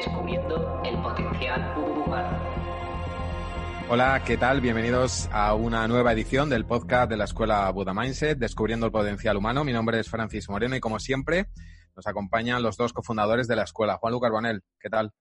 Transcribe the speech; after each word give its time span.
descubriendo 0.00 0.80
el 0.82 0.96
potencial 1.02 1.74
humano. 1.76 2.38
Hola, 3.90 4.22
¿qué 4.24 4.38
tal? 4.38 4.62
Bienvenidos 4.62 5.28
a 5.30 5.52
una 5.52 5.86
nueva 5.88 6.14
edición 6.14 6.48
del 6.48 6.64
podcast 6.64 7.10
de 7.10 7.18
la 7.18 7.24
Escuela 7.24 7.70
Buda 7.70 7.92
Mindset, 7.92 8.38
Descubriendo 8.38 8.86
el 8.86 8.92
Potencial 8.92 9.36
Humano. 9.36 9.62
Mi 9.62 9.74
nombre 9.74 10.00
es 10.00 10.08
Francis 10.08 10.48
Moreno 10.48 10.74
y 10.74 10.80
como 10.80 10.98
siempre 10.98 11.48
nos 11.94 12.06
acompañan 12.06 12.62
los 12.62 12.78
dos 12.78 12.94
cofundadores 12.94 13.46
de 13.46 13.56
la 13.56 13.64
escuela. 13.64 13.98
Juan 13.98 14.14
Lucas 14.14 14.30
Bonel, 14.30 14.62
¿qué 14.78 14.88
tal? 14.88 15.12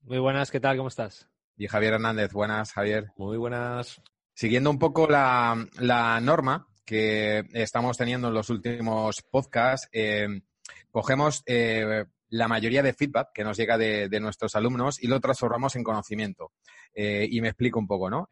Muy 0.00 0.18
buenas, 0.18 0.50
¿qué 0.50 0.58
tal? 0.58 0.76
¿Cómo 0.76 0.88
estás? 0.88 1.28
Y 1.56 1.68
Javier 1.68 1.94
Hernández, 1.94 2.32
buenas, 2.32 2.72
Javier. 2.72 3.12
Muy 3.16 3.36
buenas. 3.36 4.02
Siguiendo 4.34 4.70
un 4.70 4.80
poco 4.80 5.06
la, 5.06 5.68
la 5.78 6.20
norma 6.20 6.66
que 6.84 7.44
estamos 7.52 7.96
teniendo 7.96 8.26
en 8.26 8.34
los 8.34 8.50
últimos 8.50 9.22
podcasts, 9.30 9.88
eh, 9.92 10.26
cogemos 10.90 11.44
eh, 11.46 12.06
la 12.28 12.48
mayoría 12.48 12.82
de 12.82 12.92
feedback 12.92 13.28
que 13.34 13.44
nos 13.44 13.56
llega 13.56 13.78
de, 13.78 14.08
de 14.08 14.20
nuestros 14.20 14.56
alumnos 14.56 15.02
y 15.02 15.06
lo 15.06 15.20
transformamos 15.20 15.76
en 15.76 15.84
conocimiento. 15.84 16.52
Eh, 16.94 17.28
y 17.30 17.40
me 17.40 17.48
explico 17.48 17.78
un 17.78 17.86
poco, 17.86 18.10
¿no? 18.10 18.28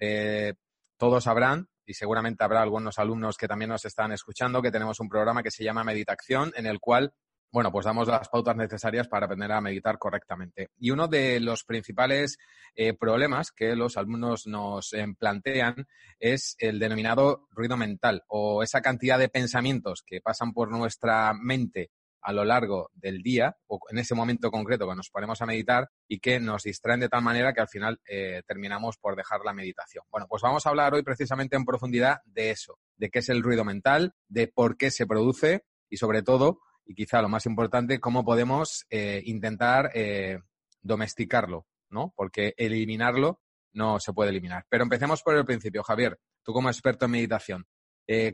todos 0.97 1.25
sabrán, 1.25 1.69
y 1.85 1.95
seguramente 1.95 2.45
habrá 2.45 2.63
algunos 2.63 2.99
alumnos 2.99 3.37
que 3.37 3.49
también 3.49 3.69
nos 3.69 3.85
están 3.85 4.13
escuchando, 4.13 4.63
que 4.63 4.71
tenemos 4.71 5.01
un 5.01 5.09
programa 5.09 5.43
que 5.43 5.51
se 5.51 5.65
llama 5.65 5.85
Meditación, 5.85 6.53
en 6.57 6.67
el 6.67 6.81
cual 6.81 7.13
bueno, 7.55 7.71
pues 7.71 7.87
damos 7.87 8.09
las 8.09 8.29
pautas 8.29 8.57
necesarias 8.57 9.07
para 9.07 9.27
aprender 9.27 9.53
a 9.53 9.61
meditar 9.61 9.97
correctamente. 9.97 10.71
Y 10.77 10.91
uno 10.91 11.07
de 11.07 11.39
los 11.39 11.63
principales 11.63 12.37
eh, 12.75 12.95
problemas 12.95 13.53
que 13.53 13.77
los 13.77 13.97
alumnos 13.97 14.49
nos 14.49 14.93
eh, 14.93 15.07
plantean 15.17 15.87
es 16.19 16.57
el 16.59 16.81
denominado 16.81 17.47
ruido 17.53 17.77
mental 17.77 18.25
o 18.27 18.65
esa 18.65 18.81
cantidad 18.81 19.21
de 19.21 19.29
pensamientos 19.29 20.03
que 20.05 20.21
pasan 20.21 20.53
por 20.53 20.69
nuestra 20.69 21.33
mente 21.33 21.93
a 22.25 22.33
lo 22.33 22.45
largo 22.45 22.91
del 22.95 23.23
día 23.23 23.55
o 23.67 23.79
en 23.91 23.99
ese 23.99 24.15
momento 24.15 24.51
concreto 24.51 24.89
que 24.89 24.97
nos 24.97 25.11
ponemos 25.11 25.41
a 25.43 25.47
meditar 25.47 25.91
y 26.09 26.21
que 26.21 26.41
nos 26.41 26.63
distraen 26.63 27.01
de 27.01 27.11
tal 27.11 27.23
manera 27.23 27.53
que 27.53 27.61
al 27.61 27.69
final 27.69 28.01
eh, 28.09 28.43
terminamos 28.47 28.97
por 28.97 29.15
dejar 29.15 29.41
la 29.45 29.53
meditación. 29.53 30.05
Bueno, 30.11 30.27
pues 30.27 30.43
vamos 30.43 30.65
a 30.65 30.71
hablar 30.71 30.95
hoy 30.95 31.03
precisamente 31.03 31.55
en 31.55 31.67
profundidad 31.67 32.23
de 32.25 32.51
eso, 32.51 32.79
de 32.97 33.11
qué 33.11 33.19
es 33.19 33.29
el 33.29 33.43
ruido 33.43 33.65
mental, 33.65 34.15
de 34.27 34.49
por 34.49 34.79
qué 34.79 34.91
se 34.91 35.07
produce 35.07 35.65
y 35.91 35.99
sobre 35.99 36.23
todo 36.23 36.61
y 36.87 36.95
quizá 36.95 37.21
lo 37.21 37.29
más 37.29 37.45
importante, 37.45 38.01
cómo 38.01 38.25
podemos 38.25 38.87
eh, 38.89 39.23
intentar 39.27 39.91
eh, 39.95 40.39
domesticarlo, 40.81 41.67
¿no? 41.91 42.13
Porque 42.17 42.55
eliminarlo 42.57 43.41
no 43.73 44.01
se 44.01 44.13
puede 44.15 44.31
eliminar. 44.31 44.65
Pero 44.71 44.85
empecemos 44.85 45.23
por 45.23 45.37
el 45.37 45.45
principio. 45.45 45.83
Javier, 45.83 46.19
tú 46.43 46.53
como 46.53 46.71
experto 46.71 47.05
en 47.05 47.11
meditación, 47.11 47.67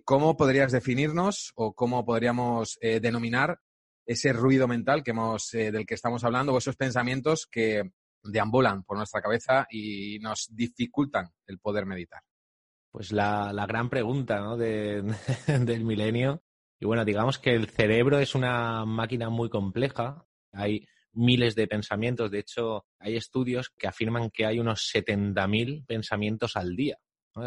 ¿cómo 0.04 0.36
podrías 0.36 0.72
definirnos 0.72 1.52
o 1.54 1.72
cómo 1.74 2.04
podríamos 2.04 2.76
denominar 2.80 3.60
ese 4.06 4.32
ruido 4.32 4.66
mental 4.66 5.02
que 5.02 5.10
hemos, 5.12 5.50
del 5.50 5.86
que 5.86 5.94
estamos 5.94 6.24
hablando 6.24 6.52
o 6.52 6.58
esos 6.58 6.76
pensamientos 6.76 7.46
que 7.50 7.90
deambulan 8.22 8.82
por 8.84 8.96
nuestra 8.96 9.22
cabeza 9.22 9.66
y 9.70 10.18
nos 10.20 10.48
dificultan 10.50 11.30
el 11.46 11.58
poder 11.58 11.86
meditar? 11.86 12.22
Pues 12.90 13.12
la, 13.12 13.52
la 13.52 13.66
gran 13.66 13.88
pregunta 13.88 14.40
¿no? 14.40 14.56
de, 14.56 15.02
del 15.60 15.84
milenio 15.84 16.42
y 16.80 16.86
bueno, 16.86 17.04
digamos 17.04 17.38
que 17.38 17.50
el 17.54 17.68
cerebro 17.68 18.18
es 18.18 18.34
una 18.34 18.86
máquina 18.86 19.28
muy 19.28 19.50
compleja. 19.50 20.24
Hay 20.52 20.86
miles 21.12 21.54
de 21.54 21.66
pensamientos. 21.66 22.30
De 22.30 22.38
hecho, 22.38 22.86
hay 22.98 23.16
estudios 23.16 23.70
que 23.76 23.86
afirman 23.86 24.30
que 24.30 24.46
hay 24.46 24.58
unos 24.58 24.90
70.000 24.92 25.84
pensamientos 25.86 26.56
al 26.56 26.74
día. 26.74 26.96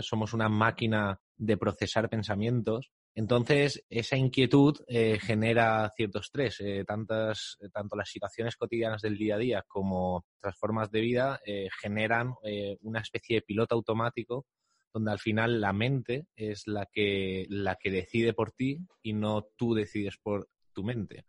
Somos 0.01 0.33
una 0.33 0.49
máquina 0.49 1.19
de 1.35 1.57
procesar 1.57 2.09
pensamientos. 2.09 2.91
Entonces, 3.15 3.83
esa 3.89 4.17
inquietud 4.17 4.75
eh, 4.87 5.19
genera 5.21 5.89
cierto 5.95 6.19
estrés. 6.19 6.59
Eh, 6.61 6.83
tantas, 6.85 7.57
tanto 7.71 7.95
las 7.95 8.09
situaciones 8.09 8.55
cotidianas 8.55 9.01
del 9.01 9.17
día 9.17 9.35
a 9.35 9.39
día 9.39 9.65
como 9.67 10.25
las 10.41 10.57
formas 10.57 10.89
de 10.89 11.01
vida 11.01 11.39
eh, 11.45 11.69
generan 11.79 12.33
una 12.81 12.99
especie 12.99 13.37
de 13.37 13.41
piloto 13.41 13.75
automático 13.75 14.45
donde 14.93 15.11
al 15.11 15.19
final 15.19 15.59
la 15.59 15.73
mente 15.73 16.27
es 16.35 16.67
la 16.67 16.85
que, 16.85 17.45
la 17.49 17.75
que 17.75 17.89
decide 17.89 18.33
por 18.33 18.51
ti 18.51 18.79
y 19.01 19.13
no 19.13 19.47
tú 19.57 19.73
decides 19.73 20.17
por 20.21 20.49
tu 20.71 20.83
mente. 20.83 21.25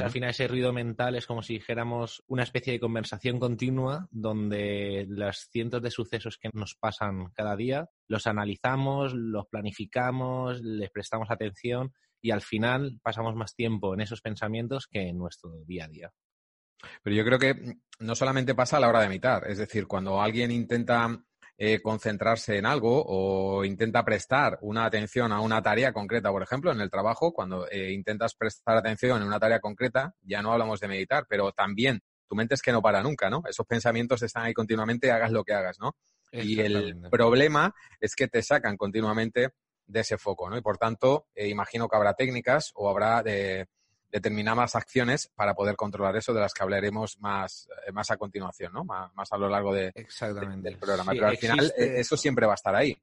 Al 0.00 0.10
final 0.10 0.30
ese 0.30 0.48
ruido 0.48 0.72
mental 0.72 1.14
es 1.16 1.26
como 1.26 1.42
si 1.42 1.54
dijéramos 1.54 2.22
una 2.26 2.42
especie 2.42 2.72
de 2.72 2.80
conversación 2.80 3.38
continua 3.38 4.08
donde 4.10 5.06
los 5.08 5.48
cientos 5.50 5.82
de 5.82 5.90
sucesos 5.90 6.38
que 6.38 6.50
nos 6.52 6.74
pasan 6.74 7.30
cada 7.34 7.56
día 7.56 7.88
los 8.08 8.26
analizamos, 8.26 9.12
los 9.14 9.46
planificamos, 9.48 10.62
les 10.62 10.90
prestamos 10.90 11.30
atención 11.30 11.92
y 12.20 12.30
al 12.30 12.40
final 12.40 13.00
pasamos 13.02 13.34
más 13.34 13.54
tiempo 13.54 13.94
en 13.94 14.00
esos 14.00 14.20
pensamientos 14.20 14.86
que 14.86 15.08
en 15.08 15.18
nuestro 15.18 15.50
día 15.66 15.86
a 15.86 15.88
día. 15.88 16.12
Pero 17.02 17.16
yo 17.16 17.24
creo 17.24 17.38
que 17.38 17.76
no 18.00 18.14
solamente 18.14 18.54
pasa 18.54 18.76
a 18.76 18.80
la 18.80 18.88
hora 18.88 19.00
de 19.00 19.08
meditar, 19.08 19.48
es 19.48 19.58
decir, 19.58 19.86
cuando 19.86 20.20
alguien 20.20 20.50
intenta 20.50 21.24
eh, 21.64 21.80
concentrarse 21.80 22.58
en 22.58 22.66
algo 22.66 23.04
o 23.06 23.64
intenta 23.64 24.04
prestar 24.04 24.58
una 24.62 24.84
atención 24.84 25.30
a 25.30 25.40
una 25.40 25.62
tarea 25.62 25.92
concreta, 25.92 26.32
por 26.32 26.42
ejemplo, 26.42 26.72
en 26.72 26.80
el 26.80 26.90
trabajo, 26.90 27.32
cuando 27.32 27.70
eh, 27.70 27.92
intentas 27.92 28.34
prestar 28.34 28.78
atención 28.78 29.22
en 29.22 29.28
una 29.28 29.38
tarea 29.38 29.60
concreta, 29.60 30.12
ya 30.22 30.42
no 30.42 30.52
hablamos 30.52 30.80
de 30.80 30.88
meditar, 30.88 31.24
pero 31.28 31.52
también 31.52 32.00
tu 32.26 32.34
mente 32.34 32.54
es 32.54 32.62
que 32.62 32.72
no 32.72 32.82
para 32.82 33.00
nunca, 33.00 33.30
¿no? 33.30 33.44
Esos 33.48 33.64
pensamientos 33.64 34.20
están 34.24 34.42
ahí 34.42 34.52
continuamente, 34.52 35.12
hagas 35.12 35.30
lo 35.30 35.44
que 35.44 35.52
hagas, 35.52 35.78
¿no? 35.78 35.94
Y 36.32 36.58
el 36.58 37.00
problema 37.08 37.72
es 38.00 38.16
que 38.16 38.26
te 38.26 38.42
sacan 38.42 38.76
continuamente 38.76 39.50
de 39.86 40.00
ese 40.00 40.18
foco, 40.18 40.50
¿no? 40.50 40.56
Y 40.56 40.62
por 40.62 40.78
tanto, 40.78 41.28
eh, 41.32 41.46
imagino 41.46 41.88
que 41.88 41.94
habrá 41.94 42.14
técnicas 42.14 42.72
o 42.74 42.90
habrá 42.90 43.22
de 43.22 43.68
determinadas 44.12 44.76
acciones 44.76 45.32
para 45.34 45.54
poder 45.54 45.74
controlar 45.74 46.14
eso, 46.16 46.34
de 46.34 46.40
las 46.40 46.52
que 46.52 46.62
hablaremos 46.62 47.18
más, 47.18 47.66
eh, 47.86 47.92
más 47.92 48.10
a 48.10 48.18
continuación, 48.18 48.72
¿no? 48.74 48.84
Más, 48.84 49.32
a 49.32 49.38
lo 49.38 49.48
largo 49.48 49.72
de, 49.72 49.90
del 50.58 50.78
programa. 50.78 51.12
Pero 51.12 51.28
al 51.28 51.38
final 51.38 51.72
eh, 51.76 51.94
eso 51.96 52.16
siempre 52.16 52.46
va 52.46 52.52
a 52.52 52.56
estar 52.56 52.74
ahí. 52.74 52.94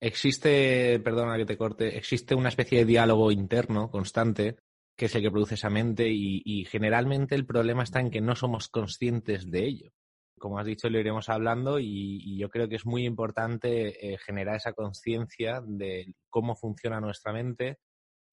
Existe, 0.00 0.98
perdona 1.00 1.36
que 1.36 1.44
te 1.44 1.58
corte, 1.58 1.98
existe 1.98 2.34
una 2.34 2.48
especie 2.48 2.78
de 2.78 2.84
diálogo 2.86 3.30
interno 3.30 3.90
constante 3.90 4.56
que 4.96 5.06
es 5.06 5.14
el 5.14 5.22
que 5.22 5.30
produce 5.30 5.54
esa 5.54 5.70
mente 5.70 6.10
y, 6.10 6.66
generalmente 6.66 7.34
el 7.34 7.46
problema 7.46 7.84
está 7.84 8.00
en 8.00 8.10
que 8.10 8.20
no 8.20 8.36
somos 8.36 8.68
conscientes 8.68 9.50
de 9.50 9.64
ello. 9.64 9.92
Como 10.38 10.58
has 10.58 10.66
dicho, 10.66 10.90
lo 10.90 10.98
iremos 10.98 11.30
hablando 11.30 11.78
y, 11.78 12.36
yo 12.36 12.50
creo 12.50 12.68
que 12.68 12.76
es 12.76 12.84
muy 12.84 13.06
importante 13.06 14.12
eh, 14.12 14.18
generar 14.18 14.56
esa 14.56 14.74
conciencia 14.74 15.62
de 15.66 16.12
cómo 16.28 16.54
funciona 16.54 17.00
nuestra 17.00 17.32
mente 17.32 17.78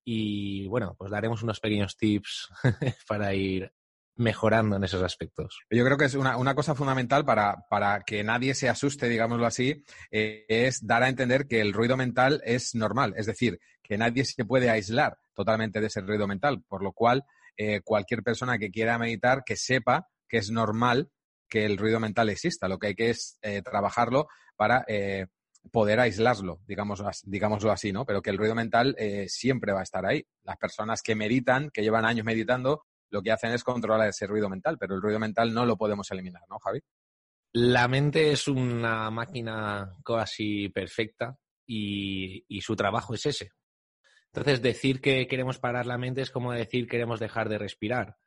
y 0.09 0.65
bueno, 0.67 0.95
pues 0.97 1.11
daremos 1.11 1.43
unos 1.43 1.59
pequeños 1.59 1.97
tips 1.97 2.47
para 3.09 3.33
ir 3.33 3.73
mejorando 4.15 4.77
en 4.77 4.85
esos 4.85 5.03
aspectos. 5.03 5.59
Yo 5.69 5.83
creo 5.83 5.97
que 5.97 6.05
es 6.05 6.13
una, 6.13 6.37
una 6.37 6.55
cosa 6.55 6.75
fundamental 6.75 7.25
para, 7.25 7.65
para, 7.69 8.03
que 8.03 8.23
nadie 8.23 8.55
se 8.55 8.69
asuste, 8.69 9.09
digámoslo 9.09 9.45
así, 9.45 9.83
eh, 10.09 10.45
es 10.47 10.87
dar 10.87 11.03
a 11.03 11.09
entender 11.09 11.45
que 11.45 11.59
el 11.59 11.73
ruido 11.73 11.97
mental 11.97 12.41
es 12.45 12.73
normal, 12.73 13.15
es 13.17 13.25
decir, 13.25 13.59
que 13.83 13.97
nadie 13.97 14.23
se 14.23 14.45
puede 14.45 14.69
aislar 14.69 15.17
totalmente 15.33 15.81
de 15.81 15.87
ese 15.87 15.99
ruido 15.99 16.25
mental, 16.25 16.63
por 16.69 16.83
lo 16.83 16.93
cual 16.93 17.25
eh, 17.57 17.81
cualquier 17.81 18.23
persona 18.23 18.57
que 18.57 18.71
quiera 18.71 18.97
meditar, 18.97 19.43
que 19.45 19.57
sepa 19.57 20.07
que 20.29 20.37
es 20.37 20.51
normal 20.51 21.11
que 21.49 21.65
el 21.65 21.77
ruido 21.77 21.99
mental 21.99 22.29
exista, 22.29 22.69
lo 22.69 22.79
que 22.79 22.87
hay 22.87 22.95
que 22.95 23.09
es 23.09 23.39
eh, 23.41 23.61
trabajarlo 23.61 24.29
para 24.55 24.85
poder 25.71 25.99
aislarlo, 25.99 26.61
digamos, 26.67 27.01
digámoslo 27.23 27.71
así, 27.71 27.91
¿no? 27.91 28.05
Pero 28.05 28.21
que 28.21 28.29
el 28.29 28.37
ruido 28.37 28.55
mental 28.55 28.95
eh, 28.97 29.27
siempre 29.29 29.73
va 29.73 29.81
a 29.81 29.83
estar 29.83 30.05
ahí. 30.05 30.25
Las 30.43 30.57
personas 30.57 31.01
que 31.01 31.15
meditan, 31.15 31.69
que 31.71 31.81
llevan 31.81 32.05
años 32.05 32.25
meditando, 32.25 32.83
lo 33.09 33.21
que 33.21 33.31
hacen 33.31 33.51
es 33.51 33.63
controlar 33.63 34.09
ese 34.09 34.27
ruido 34.27 34.49
mental, 34.49 34.77
pero 34.79 34.95
el 34.95 35.01
ruido 35.01 35.19
mental 35.19 35.53
no 35.53 35.65
lo 35.65 35.77
podemos 35.77 36.09
eliminar, 36.11 36.43
¿no, 36.49 36.59
Javi? 36.59 36.81
La 37.53 37.87
mente 37.87 38.31
es 38.31 38.47
una 38.47 39.09
máquina 39.09 39.95
casi 40.03 40.69
perfecta 40.69 41.37
y, 41.65 42.45
y 42.47 42.61
su 42.61 42.75
trabajo 42.75 43.13
es 43.13 43.25
ese. 43.25 43.51
Entonces, 44.27 44.61
decir 44.61 45.01
que 45.01 45.27
queremos 45.27 45.57
parar 45.57 45.85
la 45.85 45.97
mente 45.97 46.21
es 46.21 46.31
como 46.31 46.51
decir 46.51 46.87
queremos 46.87 47.19
dejar 47.19 47.49
de 47.49 47.57
respirar. 47.57 48.17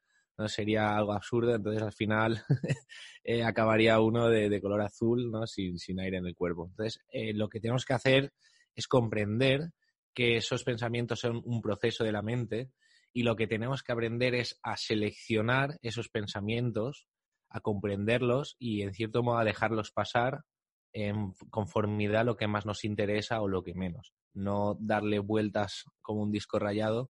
¿No? 0.41 0.49
Sería 0.49 0.97
algo 0.97 1.13
absurdo, 1.13 1.55
entonces 1.55 1.83
al 1.83 1.93
final 1.93 2.43
eh, 3.25 3.45
acabaría 3.45 4.01
uno 4.01 4.29
de, 4.29 4.61
color 4.61 4.81
azul, 4.81 5.31
¿no? 5.31 5.47
Sin, 5.47 6.01
aire 6.01 6.17
en 6.17 6.27
el 6.27 6.35
cuerpo. 6.35 6.69
Entonces, 6.71 7.03
eh, 7.13 7.35
lo 7.35 7.49
que 7.49 7.61
tenemos 7.61 7.85
que 7.85 7.93
hacer 7.93 8.33
es 8.75 8.89
comprender 8.89 9.73
que 10.15 10.37
esos 10.37 10.65
pensamientos 10.65 11.21
son 11.21 11.43
un 11.45 11.61
proceso 11.61 12.05
de 12.05 12.13
la 12.13 12.23
mente 12.23 12.71
y 13.13 13.23
lo 13.23 13.37
que 13.37 13.47
tenemos 13.47 13.83
que 13.83 13.93
aprender 13.93 14.35
es 14.35 14.59
a 14.63 14.77
seleccionar 14.79 15.79
esos 15.83 16.09
pensamientos, 16.09 17.07
a 17.51 17.61
comprenderlos 17.61 18.57
y 18.59 18.83
en 18.83 18.95
cierto 18.95 19.23
modo 19.23 19.39
a 19.39 19.45
dejarlos 19.45 19.93
pasar 19.93 20.45
en 20.93 21.35
conformidad 21.51 22.23
a 22.23 22.25
lo 22.25 22.37
que 22.37 22.49
más 22.49 22.65
nos 22.65 22.85
interesa 22.85 23.43
o 23.43 23.49
lo 23.49 23.63
que 23.63 23.75
menos. 23.75 24.15
No 24.33 24.77
darle 24.81 25.19
vueltas 25.19 25.85
como 26.01 26.23
un 26.23 26.33
disco 26.33 26.59
rayado, 26.59 27.11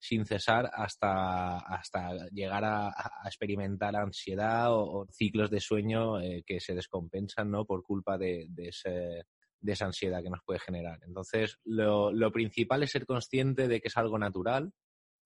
sin 0.00 0.24
cesar 0.24 0.70
hasta, 0.72 1.58
hasta 1.58 2.28
llegar 2.30 2.64
a, 2.64 2.90
experimentar 3.26 3.94
ansiedad 3.94 4.72
o, 4.72 5.06
ciclos 5.12 5.50
de 5.50 5.60
sueño 5.60 6.20
eh, 6.20 6.42
que 6.46 6.58
se 6.58 6.74
descompensan 6.74 7.50
¿no? 7.50 7.66
por 7.66 7.82
culpa 7.82 8.16
de, 8.16 8.48
ese, 8.56 9.26
de, 9.60 9.72
esa 9.72 9.84
ansiedad 9.84 10.22
que 10.22 10.30
nos 10.30 10.42
puede 10.42 10.58
generar. 10.58 10.98
Entonces, 11.06 11.58
lo, 11.64 12.12
lo, 12.12 12.32
principal 12.32 12.82
es 12.82 12.90
ser 12.90 13.04
consciente 13.04 13.68
de 13.68 13.80
que 13.80 13.88
es 13.88 13.96
algo 13.96 14.18
natural, 14.18 14.72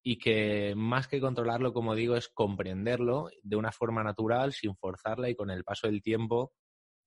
y 0.06 0.18
que 0.18 0.74
más 0.76 1.08
que 1.08 1.18
controlarlo, 1.18 1.72
como 1.72 1.94
digo, 1.94 2.14
es 2.14 2.28
comprenderlo 2.28 3.30
de 3.42 3.56
una 3.56 3.72
forma 3.72 4.04
natural, 4.04 4.52
sin 4.52 4.76
forzarla 4.76 5.30
y 5.30 5.34
con 5.34 5.50
el 5.50 5.64
paso 5.64 5.86
del 5.86 6.02
tiempo, 6.02 6.52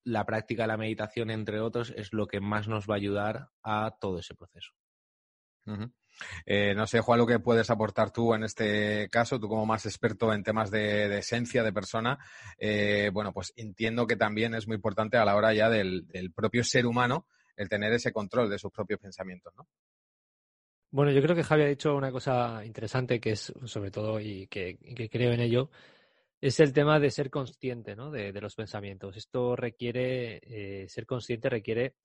la 0.04 0.26
práctica 0.26 0.64
de 0.64 0.70
la 0.70 0.78
meditación, 0.78 1.30
entre 1.30 1.60
otros, 1.60 1.94
es 1.96 2.12
lo 2.12 2.26
que 2.26 2.40
más 2.40 2.68
nos 2.68 2.90
va 2.90 2.96
a 2.96 2.98
ayudar 2.98 3.50
a 3.62 3.96
todo 4.02 4.18
ese 4.18 4.34
proceso. 4.34 4.72
Eh, 6.46 6.74
no 6.76 6.88
sé, 6.88 7.00
Juan, 7.00 7.20
lo 7.20 7.28
que 7.28 7.40
puedes 7.40 7.70
aportar 7.70 8.12
tú 8.12 8.34
en 8.34 8.44
este 8.44 9.08
caso, 9.10 9.40
tú 9.40 9.48
como 9.48 9.66
más 9.66 9.86
experto 9.86 10.34
en 10.34 10.44
temas 10.44 10.72
de, 10.72 11.18
esencia 11.18 11.64
de 11.64 11.74
persona, 11.74 12.18
eh, 12.58 13.10
bueno, 13.14 13.34
pues 13.34 13.54
entiendo 13.56 14.08
que 14.08 14.16
también 14.16 14.56
es 14.56 14.68
muy 14.68 14.76
importante 14.76 15.18
a 15.18 15.26
la 15.26 15.36
hora 15.36 15.54
ya 15.54 15.70
del, 15.70 16.08
propio 16.36 16.64
ser 16.64 16.86
humano 16.86 17.28
el 17.56 17.70
tener 17.70 17.92
ese 17.94 18.12
control 18.12 18.50
de 18.50 18.60
sus 18.60 18.72
propios 18.72 19.00
pensamientos, 19.00 19.54
¿no? 19.56 19.68
Bueno, 20.90 21.12
yo 21.12 21.22
creo 21.22 21.36
que 21.36 21.44
Javi 21.44 21.64
ha 21.64 21.68
dicho 21.68 21.96
una 21.96 22.12
cosa 22.12 22.64
interesante 22.64 23.20
que 23.20 23.32
es, 23.32 23.52
sobre 23.66 23.92
todo, 23.92 24.22
y 24.22 24.48
que, 24.48 24.78
creo 25.12 25.34
en 25.34 25.42
ello, 25.42 25.70
es 26.40 26.60
el 26.62 26.72
tema 26.72 26.98
de 27.00 27.12
ser 27.12 27.30
consciente 27.30 27.96
¿no? 27.96 28.10
de, 28.10 28.32
los 28.40 28.56
pensamientos. 28.56 29.18
Esto 29.18 29.56
requiere, 29.56 30.40
eh, 30.44 30.88
ser 30.88 31.06
consciente 31.06 31.50
requiere 31.50 31.96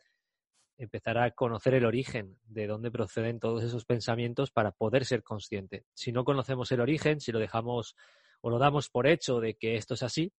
empezar 0.78 1.19
a 1.19 1.30
conocer 1.32 1.74
el 1.74 1.84
origen 1.84 2.38
de 2.44 2.66
dónde 2.66 2.90
proceden 2.90 3.38
todos 3.38 3.62
esos 3.62 3.84
pensamientos 3.84 4.50
para 4.50 4.72
poder 4.72 5.04
ser 5.04 5.22
consciente. 5.22 5.84
Si 5.94 6.12
no 6.12 6.24
conocemos 6.24 6.72
el 6.72 6.80
origen, 6.80 7.20
si 7.20 7.32
lo 7.32 7.38
dejamos 7.38 7.94
o 8.40 8.50
lo 8.50 8.58
damos 8.58 8.88
por 8.88 9.06
hecho 9.06 9.40
de 9.40 9.54
que 9.54 9.76
esto 9.76 9.94
es 9.94 10.02
así, 10.02 10.32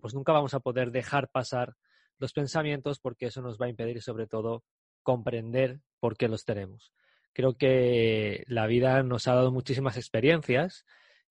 pues 0.00 0.14
nunca 0.14 0.32
vamos 0.32 0.54
a 0.54 0.60
poder 0.60 0.90
dejar 0.90 1.28
pasar 1.30 1.74
los 2.18 2.32
pensamientos 2.32 3.00
porque 3.00 3.26
eso 3.26 3.42
nos 3.42 3.58
va 3.58 3.66
a 3.66 3.70
impedir 3.70 4.02
sobre 4.02 4.26
todo 4.26 4.64
comprender 5.02 5.80
por 6.00 6.16
qué 6.16 6.28
los 6.28 6.44
tenemos. 6.44 6.92
Creo 7.32 7.56
que 7.56 8.44
la 8.46 8.66
vida 8.66 9.02
nos 9.02 9.28
ha 9.28 9.34
dado 9.34 9.52
muchísimas 9.52 9.96
experiencias 9.96 10.84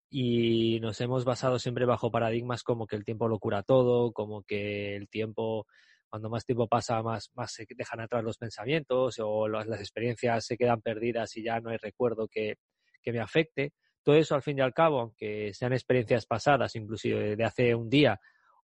y 0.09 0.79
nos 0.79 0.99
hemos 1.01 1.25
basado 1.25 1.59
siempre 1.59 1.85
bajo 1.85 2.11
paradigmas 2.11 2.63
como 2.63 2.87
que 2.87 2.95
el 2.95 3.05
tiempo 3.05 3.27
lo 3.27 3.39
cura 3.39 3.63
todo, 3.63 4.11
como 4.11 4.43
que 4.43 4.95
el 4.95 5.09
tiempo 5.09 5.67
cuando 6.09 6.29
más 6.29 6.45
tiempo 6.45 6.67
pasa, 6.67 7.01
más, 7.03 7.29
más 7.35 7.53
se 7.53 7.65
dejan 7.69 8.01
atrás 8.01 8.23
los 8.23 8.37
pensamientos 8.37 9.19
o 9.19 9.47
las, 9.47 9.67
experiencias 9.79 10.45
se 10.45 10.57
quedan 10.57 10.81
perdidas 10.81 11.35
y 11.37 11.43
ya 11.43 11.59
no 11.59 11.69
hay 11.69 11.77
recuerdo 11.77 12.27
que, 12.27 12.55
que, 13.01 13.11
me 13.11 13.19
afecte. 13.19 13.73
Todo 14.03 14.15
eso, 14.15 14.35
al 14.35 14.41
fin 14.41 14.57
y 14.57 14.61
al 14.61 14.73
cabo, 14.73 15.01
aunque 15.01 15.53
sean 15.53 15.73
experiencias 15.73 16.25
pasadas, 16.25 16.75
inclusive 16.75 17.35
de 17.35 17.43
hace 17.43 17.75
un 17.75 17.89
día, 17.89 18.19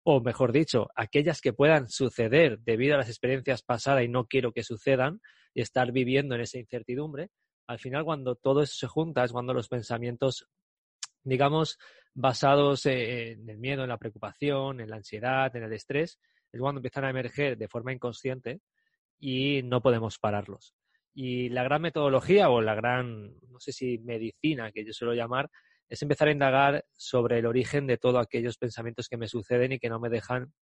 o 0.04 0.22
mejor 0.22 0.52
dicho, 0.52 0.90
aquellas 0.96 1.42
que 1.42 1.54
puedan 1.54 1.90
suceder 1.90 2.60
debido 2.60 2.96
a 2.96 3.00
las 3.00 3.10
experiencias 3.10 3.62
pasadas 3.64 4.04
y 4.04 4.10
no 4.10 4.26
quiero 4.28 4.52
que 4.52 4.64
sucedan, 4.64 5.20
y 5.54 5.62
estar 5.62 5.92
viviendo 5.92 6.36
en 6.36 6.42
esa 6.42 6.60
incertidumbre, 6.60 7.30
al 7.68 7.80
final 7.80 8.04
cuando 8.04 8.36
todo 8.36 8.62
eso 8.62 8.76
se 8.76 8.88
junta 8.88 9.24
es 9.24 9.32
cuando 9.32 9.54
los 9.54 9.70
pensamientos, 9.70 10.48
digamos, 11.24 11.78
basados 12.14 12.86
en 12.86 13.50
el 13.50 13.58
miedo, 13.58 13.84
en 13.84 13.90
la 13.90 13.98
preocupación, 13.98 14.82
en 14.82 14.90
la 14.90 14.98
ansiedad, 14.98 15.56
en 15.56 15.64
el 15.64 15.74
estrés, 15.74 16.20
es 16.54 16.62
cuando 16.62 16.80
empiezan 16.80 17.06
a 17.06 17.10
emerger 17.10 17.58
de 17.58 17.68
forma 17.68 17.92
inconsciente 17.92 18.62
y 19.20 19.62
no 19.64 19.82
podemos 19.82 20.20
pararlos. 20.20 20.76
Y 21.14 21.50
la 21.50 21.64
gran 21.64 21.82
metodología 21.82 22.50
o 22.50 22.62
la 22.62 22.76
gran, 22.76 23.36
no 23.50 23.60
sé 23.60 23.72
si 23.72 23.98
medicina 23.98 24.72
que 24.72 24.86
yo 24.86 24.94
suelo 24.94 25.14
llamar, 25.14 25.50
es 25.90 26.02
empezar 26.02 26.28
a 26.28 26.32
indagar 26.32 26.86
sobre 26.94 27.40
el 27.40 27.46
origen 27.46 27.88
de 27.88 27.98
todos 27.98 28.24
aquellos 28.24 28.58
pensamientos 28.58 29.08
que 29.10 29.18
me 29.18 29.28
suceden 29.28 29.74
y 29.74 29.80
que 29.80 29.90
no 29.90 30.00
me 30.00 30.10
dejan 30.10 30.54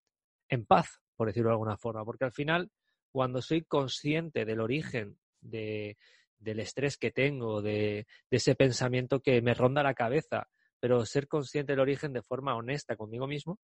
en 0.48 0.64
paz, 0.64 1.00
por 1.16 1.28
decirlo 1.28 1.50
de 1.50 1.54
alguna 1.54 1.76
forma. 1.76 2.04
Porque 2.04 2.24
al 2.24 2.32
final, 2.32 2.70
cuando 3.10 3.40
soy 3.40 3.62
consciente 3.62 4.44
del 4.44 4.60
origen 4.60 5.18
de, 5.40 5.96
del 6.38 6.60
estrés 6.60 6.96
que 6.96 7.10
tengo, 7.10 7.62
de, 7.62 8.06
de, 8.30 8.36
ese 8.36 8.54
pensamiento 8.54 9.20
que 9.20 9.40
me 9.42 9.54
ronda 9.54 9.82
la 9.82 9.94
cabeza, 9.94 10.48
pero 10.80 11.06
ser 11.06 11.28
consciente 11.28 11.72
del 11.72 11.80
origen 11.80 12.12
de 12.12 12.22
forma 12.22 12.56
honesta 12.56 12.96
conmigo 12.96 13.26
mismo, 13.26 13.58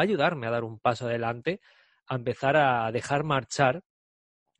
a 0.00 0.04
ayudarme 0.04 0.46
a 0.46 0.50
dar 0.50 0.64
un 0.64 0.78
paso 0.78 1.06
adelante, 1.06 1.60
a 2.06 2.14
empezar 2.16 2.56
a 2.56 2.90
dejar 2.92 3.24
marchar 3.24 3.82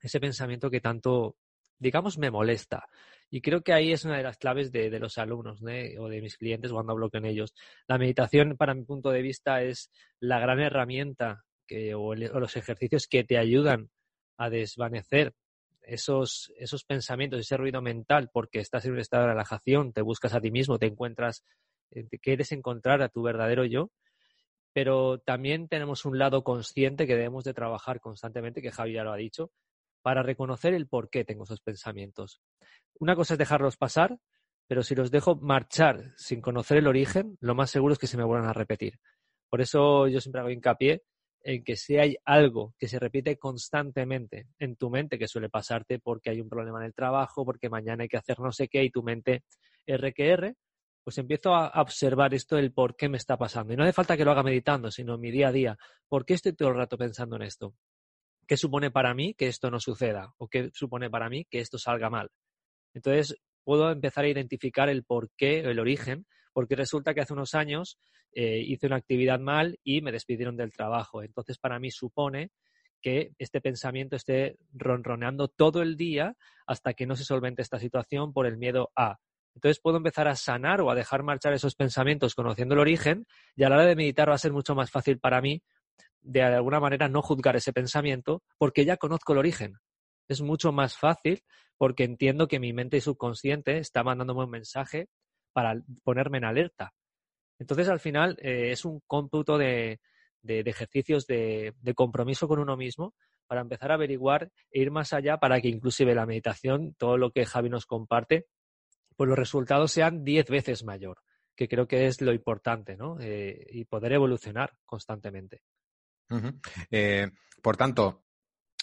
ese 0.01 0.21
pensamiento 0.21 0.71
que 0.71 0.81
tanto, 0.81 1.37
digamos, 1.79 2.19
me 2.19 2.31
molesta. 2.31 2.89
Y 3.31 3.41
creo 3.41 3.63
que 3.63 3.73
ahí 3.73 3.93
es 3.93 4.05
una 4.05 4.17
de 4.17 4.23
las 4.23 4.39
claves 4.39 4.73
de, 4.73 4.91
los 4.99 5.19
alumnos 5.19 5.61
o 5.63 6.09
de 6.09 6.23
mis 6.23 6.37
clientes 6.37 6.73
cuando 6.73 6.93
hablo 6.93 7.11
con 7.11 7.27
ellos. 7.27 7.55
La 7.87 7.99
meditación, 7.99 8.57
para 8.57 8.75
mi 8.75 8.85
punto 8.85 9.11
de 9.11 9.23
vista, 9.23 9.63
es 9.63 9.91
la 10.19 10.39
gran 10.39 10.61
herramienta 10.61 11.45
que, 11.67 11.95
o, 11.95 12.15
los 12.15 12.57
ejercicios 12.57 13.07
que 13.07 13.25
te 13.25 13.37
ayudan 13.37 13.91
a 14.39 14.49
desvanecer 14.49 15.35
esos, 15.83 16.53
esos 16.57 16.85
pensamientos, 16.85 17.41
ese 17.41 17.57
ruido 17.57 17.83
mental, 17.83 18.31
porque 18.33 18.61
estás 18.61 18.85
en 18.87 18.93
un 18.93 19.01
estado 19.01 19.25
de 19.25 19.31
relajación, 19.31 19.93
te 19.93 20.03
buscas 20.03 20.35
a 20.35 20.41
ti 20.41 20.51
mismo, 20.51 20.79
te 20.79 20.87
encuentras, 20.87 21.45
eh, 21.91 22.07
quieres 22.23 22.53
encontrar 22.53 23.03
a 23.03 23.09
tu 23.09 23.23
verdadero 23.23 23.65
yo 23.65 23.91
pero 24.73 25.19
también 25.19 25.69
tenemos 25.69 26.05
un 26.05 26.19
lado 26.19 26.45
consciente 26.45 27.07
que 27.07 27.15
debemos 27.15 27.45
de 27.45 27.55
trabajar 27.55 28.01
constantemente, 28.01 28.63
que 28.63 28.71
Javi 28.71 28.95
ya 28.95 29.05
lo 29.05 29.13
ha 29.13 29.17
dicho, 29.17 29.51
para 30.03 30.23
reconocer 30.23 30.75
el 30.75 30.87
por 30.87 31.11
qué 31.11 31.25
tengo 31.25 31.45
esos 31.45 31.61
pensamientos. 31.61 32.41
Una 32.99 33.17
cosa 33.17 33.35
es 33.35 33.39
dejarlos 33.39 33.77
pasar, 33.77 34.19
pero 34.67 34.83
si 34.83 34.95
los 34.95 35.11
dejo 35.11 35.37
marchar 35.37 36.13
sin 36.17 36.41
conocer 36.41 36.79
el 36.79 36.87
origen, 36.87 37.37
lo 37.41 37.55
más 37.55 37.71
seguro 37.71 37.95
es 37.95 37.99
que 37.99 38.07
se 38.07 38.17
me 38.17 38.25
vuelvan 38.25 38.49
a 38.49 38.53
repetir. 38.53 38.99
Por 39.51 39.61
eso 39.61 40.09
yo 40.09 40.21
siempre 40.21 40.41
hago 40.41 40.51
hincapié 40.51 41.03
en 41.43 41.65
que 41.65 41.77
si 41.77 41.97
hay 41.97 42.17
algo 42.25 42.75
que 42.79 42.89
se 42.89 42.99
repite 42.99 43.39
constantemente 43.39 44.49
en 44.59 44.77
tu 44.77 44.91
mente, 44.91 45.19
que 45.19 45.29
suele 45.29 45.49
pasarte 45.49 45.99
porque 45.99 46.31
hay 46.31 46.41
un 46.41 46.49
problema 46.49 46.81
en 46.81 46.87
el 46.87 46.95
trabajo, 46.95 47.45
porque 47.45 47.71
mañana 47.71 48.03
hay 48.03 48.09
que 48.09 48.19
hacer 48.19 48.39
no 48.41 48.53
sé 48.53 48.69
qué 48.69 48.85
y 48.85 48.91
tu 48.91 49.03
mente 49.03 49.45
R 49.87 50.13
que 50.13 50.31
R, 50.31 50.55
pues 51.09 51.17
empiezo 51.17 51.55
a 51.55 51.81
observar 51.81 52.35
esto 52.35 52.57
del 52.57 52.71
por 52.71 52.95
qué 52.95 53.09
me 53.09 53.17
está 53.17 53.39
pasando. 53.39 53.73
Y 53.73 53.79
no 53.79 53.83
hace 53.83 53.95
falta 53.95 54.15
que 54.15 54.27
lo 54.27 54.31
haga 54.31 54.43
meditando, 54.43 54.91
sino 54.91 55.15
en 55.15 55.21
mi 55.23 55.31
día 55.31 55.49
a 55.49 55.53
día. 55.53 55.79
¿Por 56.07 56.27
qué 56.27 56.35
estoy 56.35 56.53
todo 56.53 56.69
el 56.69 56.75
rato 56.75 56.99
pensando 56.99 57.37
en 57.37 57.45
esto? 57.45 57.75
¿Qué 58.47 58.59
supone 58.59 58.91
para 58.91 59.15
mí 59.15 59.33
que 59.33 59.47
esto 59.47 59.71
no 59.71 59.81
suceda? 59.81 60.35
¿O 60.37 60.49
qué 60.49 60.69
supone 60.75 61.09
para 61.09 61.31
mí 61.31 61.47
que 61.47 61.61
esto 61.61 61.79
salga 61.79 62.11
mal? 62.11 62.29
Entonces, 62.93 63.39
puedo 63.65 63.91
empezar 63.91 64.27
a 64.27 64.29
identificar 64.29 64.91
el 64.91 65.03
por 65.03 65.31
qué, 65.35 65.61
el 65.61 65.79
origen, 65.79 66.27
porque 66.53 66.77
resulta 66.77 67.15
que 67.15 67.23
hace 67.23 67.33
unos 67.33 67.55
años 67.55 67.99
eh, 68.35 68.59
hice 68.59 68.87
una 68.87 68.97
actividad 68.97 69.41
mal 69.41 69.79
y 69.83 70.03
me 70.03 70.13
despidieron 70.13 70.59
del 70.59 70.73
trabajo. 70.73 71.23
Entonces, 71.23 71.57
para 71.57 71.79
mí 71.79 71.91
supone 71.91 72.51
que 73.01 73.33
este 73.39 73.63
pensamiento 73.63 74.15
esté 74.15 74.59
ronroneando 74.75 75.49
todo 75.49 75.81
el 75.81 75.97
día 75.97 76.37
hasta 76.67 76.93
que 76.93 77.07
no 77.07 77.17
se 77.17 77.25
solvente 77.25 77.63
esta 77.63 77.79
situación 77.79 78.35
por 78.35 78.45
el 78.45 78.59
miedo 78.59 78.93
a 78.95 79.17
entonces 79.59 79.81
puedo 79.81 79.97
empezar 79.97 80.29
a 80.29 80.37
sanar 80.37 80.81
o 80.81 80.89
a 80.89 80.95
dejar 80.95 81.25
marchar 81.25 81.53
esos 81.53 81.75
pensamientos 81.75 82.37
conociendo 82.37 82.75
el 82.75 82.81
origen 82.81 83.27
y 83.57 83.65
a 83.65 83.69
la 83.69 83.75
hora 83.75 83.87
de 83.87 83.97
meditar 83.97 84.31
va 84.31 84.35
a 84.35 84.39
ser 84.39 84.53
mucho 84.53 84.77
más 84.77 84.93
fácil 84.93 85.19
para 85.19 85.41
mí 85.41 85.65
de 86.21 86.43
alguna 86.43 86.79
manera 86.79 87.09
no 87.09 87.23
juzgar 87.23 87.57
ese 87.57 87.73
pensamiento 87.73 88.45
porque 88.57 88.85
ya 88.85 88.99
conozco 88.99 89.33
el 89.33 89.41
origen. 89.41 89.75
Es 90.29 90.43
mucho 90.43 90.71
más 90.71 90.97
fácil 90.97 91.43
porque 91.77 92.05
entiendo 92.05 92.47
que 92.47 92.61
mi 92.61 92.73
mente 92.73 93.01
subconsciente 93.01 93.79
está 93.79 94.05
mandándome 94.05 94.45
un 94.45 94.51
mensaje 94.51 95.09
para 95.53 95.75
ponerme 96.05 96.39
en 96.39 96.45
alerta. 96.45 96.93
Entonces, 97.59 97.89
al 97.89 97.99
final, 97.99 98.39
eh, 98.41 98.71
es 98.71 98.85
un 98.85 99.01
cómputo 99.09 99.59
de, 99.59 99.99
ejercicios 100.45 101.27
de, 101.27 101.75
de, 101.81 101.95
compromiso 101.95 102.47
con 102.47 102.61
uno 102.61 102.77
mismo 102.77 103.13
para 103.49 103.63
empezar 103.63 103.91
a 103.91 103.95
averiguar 103.95 104.53
e 104.71 104.83
ir 104.83 104.93
más 104.93 105.13
allá 105.13 105.39
para 105.39 105.61
que 105.61 105.69
inclusive 105.69 106.15
la 106.15 106.27
meditación, 106.27 106.95
todo 106.95 107.17
lo 107.17 107.33
que 107.33 107.45
Javi 107.45 107.71
nos 107.71 107.87
comparte, 107.87 108.47
pues 109.19 109.29
los 109.29 109.39
resultados 109.39 109.91
sean 109.91 110.23
diez 110.23 110.47
veces 110.49 110.85
mayor, 110.85 111.19
que 111.57 111.67
creo 111.67 111.89
que 111.89 112.07
es 112.07 112.21
lo 112.21 112.33
importante, 112.33 112.97
¿no? 112.97 113.17
Eh, 113.19 113.67
y 113.73 113.85
poder 113.85 114.13
evolucionar 114.13 114.75
constantemente. 114.87 115.63
Eh, 116.89 117.29
por 117.61 117.77
tanto, 117.77 118.23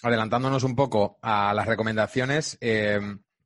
adelantándonos 0.02 0.62
un 0.62 0.76
poco 0.76 1.18
a 1.22 1.54
las 1.54 1.66
recomendaciones, 1.66 2.58
eh, 2.60 3.00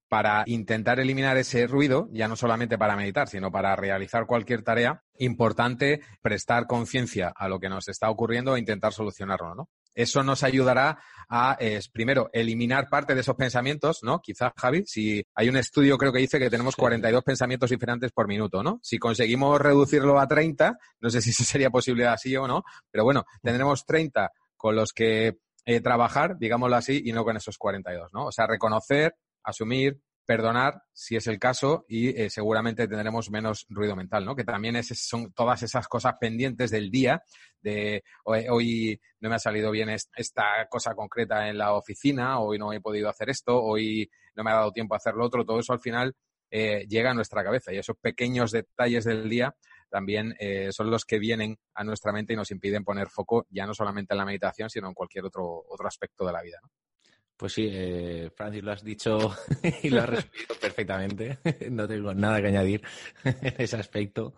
para 0.09 0.43
intentar 0.47 0.99
eliminar 0.99 1.37
ese 1.37 1.69
ruido, 1.69 2.09
ya 2.11 2.27
no 2.27 2.35
solamente 2.35 2.77
para 2.77 2.97
meditar, 2.97 3.29
sino 3.29 3.53
para 3.53 3.77
realizar 3.77 4.27
cualquier 4.27 4.65
tarea, 4.65 5.05
importante 5.19 6.01
prestar 6.21 6.67
conciencia 6.67 7.29
a 7.29 7.47
lo 7.47 7.61
que 7.61 7.69
nos 7.69 7.87
está 7.87 8.11
ocurriendo 8.11 8.57
e 8.57 8.59
intentar 8.59 8.93
solucionarlo, 8.93 9.55
¿no? 9.55 9.69
Eso 9.95 10.23
nos 10.23 10.43
ayudará 10.43 10.99
a, 11.29 11.57
primero, 11.93 12.29
eliminar 12.33 12.89
parte 12.89 13.15
de 13.15 13.21
esos 13.21 13.37
pensamientos, 13.37 14.01
¿no? 14.03 14.21
Quizás, 14.21 14.53
Javi, 14.57 14.85
si 14.87 15.23
hay 15.35 15.49
un 15.49 15.57
estudio, 15.57 15.97
creo 15.97 16.13
que 16.13 16.19
dice 16.19 16.39
que 16.39 16.51
tenemos 16.51 16.75
42 16.75 17.23
pensamientos 17.23 17.71
diferentes 17.71 18.11
por 18.11 18.27
minuto, 18.27 18.63
¿no? 18.63 18.81
Si 18.83 18.99
conseguimos 18.99 19.61
reducirlo 19.61 20.19
a 20.19 20.27
30, 20.27 20.77
no 21.01 21.11
sé 21.11 21.21
si 21.23 21.31
eso 21.31 21.45
sería 21.45 21.71
posible 21.71 22.07
así 22.07 22.37
o 22.37 22.49
no, 22.49 22.65
pero 22.91 23.05
bueno, 23.05 23.25
tendremos 23.43 23.85
30 23.87 24.31
con 24.57 24.75
los 24.75 24.93
que 24.93 25.39
eh, 25.65 25.81
trabajar, 25.81 26.37
digámoslo 26.39 26.77
así, 26.77 27.03
y 27.05 27.13
no 27.13 27.25
con 27.25 27.37
esos 27.37 27.57
42, 27.57 28.11
¿no? 28.13 28.27
O 28.27 28.33
sea, 28.33 28.47
reconocer, 28.47 29.15
asumir, 29.45 30.01
perdonar 30.25 30.83
si 30.93 31.17
es 31.17 31.27
el 31.27 31.39
caso 31.39 31.85
y 31.89 32.09
eh, 32.09 32.31
seguramente 32.31 32.87
tendremos 32.87 33.31
menos 33.31 33.67
ruido 33.69 33.97
mental, 33.97 34.25
¿no? 34.25 34.37
Que 34.37 34.45
también 34.45 34.83
son 34.85 35.33
todas 35.33 35.63
esas 35.63 35.89
cosas 35.89 36.15
pendientes 36.21 36.71
del 36.71 36.91
día, 36.91 37.23
de 37.61 38.03
hoy, 38.25 39.01
no 39.21 39.29
me 39.29 39.35
ha 39.35 39.39
salido 39.39 39.71
bien 39.71 39.91
esta 39.91 40.45
cosa 40.69 40.95
concreta 40.95 41.49
en 41.49 41.59
la 41.59 41.75
oficina, 41.75 42.39
hoy 42.41 42.59
no 42.59 42.73
he 42.73 42.81
podido 42.81 43.09
hacer 43.09 43.29
esto, 43.31 43.61
hoy 43.63 44.11
no 44.35 44.45
me 44.45 44.51
ha 44.51 44.55
dado 44.55 44.73
tiempo 44.73 44.95
a 44.95 44.99
hacer 44.99 45.15
lo 45.15 45.27
otro, 45.27 45.45
todo 45.45 45.59
eso 45.59 45.73
al 45.73 45.81
final 45.81 46.15
eh, 46.51 46.87
llega 46.89 47.11
a 47.11 47.15
nuestra 47.15 47.45
cabeza. 47.45 47.73
Y 47.73 47.79
esos 47.79 47.97
pequeños 47.97 48.51
detalles 48.51 49.05
del 49.05 49.29
día 49.29 49.55
también 49.89 50.35
eh, 50.39 50.73
son 50.73 50.91
los 50.91 51.05
que 51.05 51.19
vienen 51.19 51.59
a 51.75 51.85
nuestra 51.85 52.13
mente 52.13 52.33
y 52.33 52.37
nos 52.37 52.51
impiden 52.51 52.85
poner 52.85 53.09
foco 53.09 53.47
ya 53.51 53.67
no 53.67 53.75
solamente 53.75 54.15
en 54.15 54.19
la 54.19 54.25
meditación, 54.25 54.71
sino 54.71 54.89
en 54.89 54.95
cualquier 54.95 55.25
otro, 55.25 55.65
otro 55.69 55.87
aspecto 55.87 56.27
de 56.27 56.33
la 56.33 56.43
vida. 56.43 56.61
Pues 57.41 57.55
sí, 57.55 57.67
eh, 57.73 58.31
Francis, 58.37 58.63
lo 58.63 58.71
has 58.71 58.85
dicho 58.85 59.17
y 59.83 59.89
lo 59.89 60.03
has 60.03 60.11
resumido 60.11 60.55
perfectamente. 60.61 61.39
No 61.71 61.89
tengo 61.89 62.13
nada 62.13 62.39
que 62.43 62.49
añadir 62.49 62.83
en 63.25 63.55
ese 63.57 63.77
aspecto. 63.79 64.35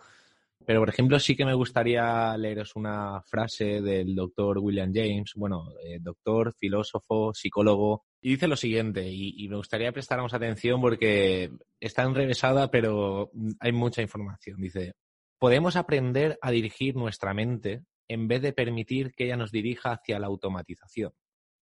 Pero, 0.65 0.79
por 0.79 0.89
ejemplo, 0.89 1.19
sí 1.19 1.35
que 1.35 1.45
me 1.45 1.55
gustaría 1.55 2.37
leeros 2.37 2.77
una 2.77 3.21
frase 3.23 3.81
del 3.81 4.15
doctor 4.15 4.59
William 4.59 4.93
James, 4.95 5.33
bueno, 5.35 5.75
eh, 5.83 5.99
doctor, 6.01 6.55
filósofo, 6.57 7.35
psicólogo, 7.35 8.05
y 8.21 8.31
dice 8.31 8.47
lo 8.47 8.55
siguiente, 8.55 9.05
y, 9.11 9.49
me 9.49 9.57
gustaría 9.57 9.91
prestáramos 9.91 10.33
atención 10.33 10.81
porque 10.81 11.51
está 11.81 12.05
enrevesada, 12.05 12.71
pero 12.71 13.33
hay 13.59 13.73
mucha 13.73 14.01
información. 14.01 14.61
Dice, 14.61 14.93
podemos 15.41 15.75
aprender 15.75 16.39
a 16.41 16.53
dirigir 16.53 16.95
nuestra 16.95 17.35
mente 17.35 17.83
en 18.07 18.29
vez 18.29 18.43
de 18.43 18.53
permitir 18.53 19.13
que 19.13 19.25
ella 19.25 19.37
nos 19.37 19.51
dirija 19.51 19.91
hacia 19.91 20.21
la 20.21 20.29
automatización. 20.29 21.13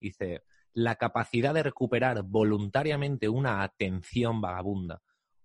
Dice, 0.02 0.42
la 0.84 0.96
capacidad 0.96 1.54
de 1.54 1.64
recuperar 1.64 2.24
voluntariamente 2.24 3.28
una 3.28 3.64
atención 3.64 4.40
vagabunda 4.40 5.02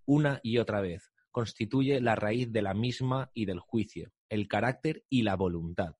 una 0.06 0.40
y 0.42 0.58
otra 0.58 0.80
vez 0.80 1.12
constituye 1.30 2.00
la 2.00 2.14
raíz 2.14 2.52
de 2.52 2.62
la 2.62 2.74
misma 2.74 3.30
y 3.34 3.46
del 3.46 3.58
juicio, 3.58 4.12
el 4.28 4.46
carácter 4.46 5.04
y 5.08 5.22
la 5.22 5.34
voluntad. 5.34 5.96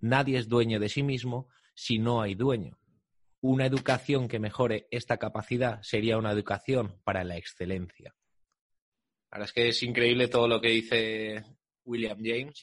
Nadie 0.00 0.38
es 0.38 0.48
dueño 0.48 0.80
de 0.80 0.88
sí 0.88 1.02
mismo 1.02 1.48
si 1.74 1.98
no 1.98 2.22
hay 2.22 2.34
dueño. 2.34 2.78
Una 3.42 3.66
educación 3.66 4.28
que 4.28 4.38
mejore 4.38 4.86
esta 4.90 5.18
capacidad 5.18 5.82
sería 5.82 6.16
una 6.16 6.32
educación 6.32 6.98
para 7.04 7.24
la 7.24 7.36
excelencia. 7.36 8.14
Ahora 9.30 9.44
es 9.44 9.52
que 9.52 9.68
es 9.68 9.82
increíble 9.82 10.28
todo 10.28 10.48
lo 10.48 10.60
que 10.60 10.68
dice 10.68 11.44
William 11.84 12.18
James 12.22 12.62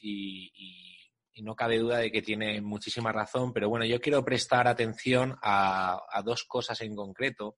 y, 1.38 1.42
no 1.42 1.54
cabe 1.54 1.78
duda 1.78 1.98
de 1.98 2.10
que 2.10 2.22
tiene 2.22 2.60
muchísima 2.60 3.12
razón, 3.12 3.52
pero 3.52 3.68
bueno, 3.68 3.84
yo 3.84 4.00
quiero 4.00 4.24
prestar 4.24 4.68
atención 4.68 5.36
a 5.42 6.22
dos 6.24 6.44
cosas 6.44 6.80
en 6.80 6.94
concreto 6.94 7.56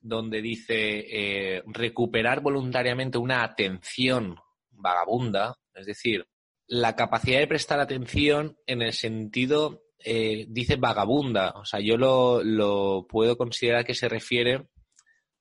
donde 0.00 0.42
dice 0.42 0.76
eh, 0.76 1.62
recuperar 1.66 2.40
voluntariamente 2.40 3.18
una 3.18 3.42
atención 3.42 4.36
vagabunda, 4.70 5.58
es 5.74 5.86
decir, 5.86 6.26
la 6.66 6.94
capacidad 6.94 7.40
de 7.40 7.46
prestar 7.46 7.80
atención 7.80 8.56
en 8.66 8.82
el 8.82 8.92
sentido, 8.92 9.82
eh, 9.98 10.46
dice 10.48 10.76
vagabunda, 10.76 11.52
o 11.56 11.64
sea, 11.64 11.80
yo 11.80 11.96
lo, 11.96 12.42
lo, 12.44 13.06
puedo 13.08 13.36
considerar 13.36 13.84
que 13.84 13.94
se 13.94 14.08
refiere 14.08 14.68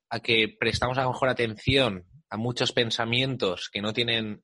a 0.10 0.20
que 0.22 0.56
prestamos 0.60 0.98
a 0.98 1.04
lo 1.04 1.12
mejor 1.12 1.30
atención 1.30 2.06
a 2.30 2.38
muchos 2.38 2.72
pensamientos 2.72 3.70
que 3.72 3.82
no 3.82 3.94
tienen 3.94 4.44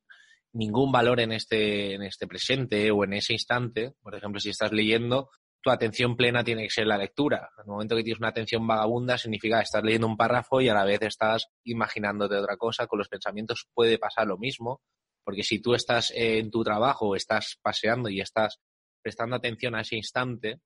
ningún 0.53 0.91
valor 0.91 1.19
en 1.19 1.31
este, 1.31 1.95
en 1.95 2.03
este 2.03 2.27
presente 2.27 2.91
o 2.91 3.03
en 3.03 3.13
ese 3.13 3.33
instante. 3.33 3.93
Por 4.01 4.15
ejemplo, 4.15 4.39
si 4.39 4.49
estás 4.49 4.71
leyendo, 4.71 5.29
tu 5.61 5.69
atención 5.69 6.15
plena 6.15 6.43
tiene 6.43 6.63
que 6.63 6.69
ser 6.69 6.87
la 6.87 6.97
lectura. 6.97 7.49
En 7.57 7.63
el 7.63 7.71
momento 7.71 7.95
que 7.95 8.03
tienes 8.03 8.19
una 8.19 8.29
atención 8.29 8.65
vagabunda 8.67 9.17
significa 9.17 9.57
que 9.57 9.63
estás 9.63 9.83
leyendo 9.83 10.07
un 10.07 10.17
párrafo 10.17 10.61
y 10.61 10.69
a 10.69 10.73
la 10.73 10.85
vez 10.85 11.01
estás 11.01 11.47
imaginándote 11.63 12.35
otra 12.35 12.57
cosa. 12.57 12.87
Con 12.87 12.99
los 12.99 13.09
pensamientos 13.09 13.67
puede 13.73 13.97
pasar 13.97 14.27
lo 14.27 14.37
mismo, 14.37 14.81
porque 15.23 15.43
si 15.43 15.61
tú 15.61 15.73
estás 15.73 16.11
en 16.15 16.51
tu 16.51 16.63
trabajo, 16.63 17.15
estás 17.15 17.57
paseando 17.61 18.09
y 18.09 18.21
estás 18.21 18.59
prestando 19.01 19.35
atención 19.35 19.75
a 19.75 19.81
ese 19.81 19.95
instante 19.95 20.59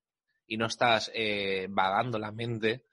y 0.47 0.57
no 0.57 0.65
estás 0.65 1.11
eh, 1.13 1.67
vagando 1.69 2.17
la 2.17 2.31
mente, 2.31 2.85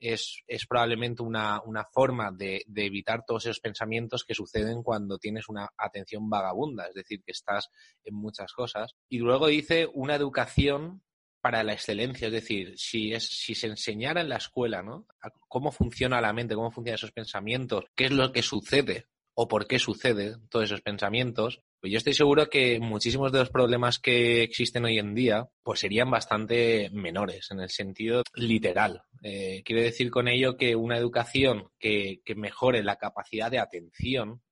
es, 0.00 0.42
probablemente 0.68 1.22
una, 1.22 1.60
forma 1.92 2.32
de, 2.32 2.62
de, 2.66 2.86
evitar 2.86 3.24
todos 3.26 3.46
esos 3.46 3.60
pensamientos 3.60 4.24
que 4.24 4.34
suceden 4.34 4.82
cuando 4.82 5.18
tienes 5.18 5.48
una 5.48 5.68
atención 5.76 6.28
vagabunda, 6.28 6.86
es 6.86 6.94
decir, 6.94 7.22
que 7.24 7.32
estás 7.32 7.68
en 8.04 8.14
muchas 8.14 8.52
cosas. 8.52 8.94
Y 9.08 9.18
luego 9.18 9.48
dice 9.48 9.88
una 9.92 10.14
educación 10.14 11.02
para 11.40 11.62
la 11.64 11.72
excelencia, 11.72 12.26
es 12.26 12.32
decir, 12.32 12.74
si, 12.78 13.12
es, 13.12 13.26
si 13.26 13.54
se 13.54 13.66
enseñara 13.66 14.20
en 14.20 14.28
la 14.28 14.36
escuela, 14.36 14.82
¿no? 14.82 15.06
cómo 15.48 15.72
funciona 15.72 16.20
la 16.20 16.32
mente, 16.32 16.54
cómo 16.54 16.70
funcionan 16.70 16.96
esos 16.96 17.12
pensamientos, 17.12 17.84
qué 17.94 18.06
es 18.06 18.12
lo 18.12 18.32
que 18.32 18.42
sucede 18.42 19.06
o 19.34 19.48
por 19.48 19.66
qué 19.66 19.78
sucede 19.78 20.36
todos 20.50 20.66
esos 20.66 20.82
pensamientos, 20.82 21.62
pues 21.80 21.92
yo 21.92 21.96
estoy 21.96 22.12
seguro 22.12 22.50
que 22.50 22.78
muchísimos 22.78 23.32
de 23.32 23.38
los 23.38 23.50
problemas 23.50 23.98
que 23.98 24.42
existen 24.42 24.84
hoy 24.84 24.98
en 24.98 25.14
día, 25.14 25.48
pues 25.62 25.80
serían 25.80 26.10
bastante 26.10 26.90
menores 26.92 27.50
en 27.50 27.60
el 27.60 27.70
sentido 27.70 28.22
literal. 28.34 29.02
Eh, 29.22 29.62
quiero 29.64 29.82
decir 29.82 30.10
con 30.10 30.28
ello 30.28 30.58
que 30.58 30.76
una 30.76 30.98
educación 30.98 31.70
que, 31.78 32.20
mejore 32.36 32.82
la 32.82 32.96
capacidad 32.96 33.50
de 33.50 33.58
atención, 33.58 34.42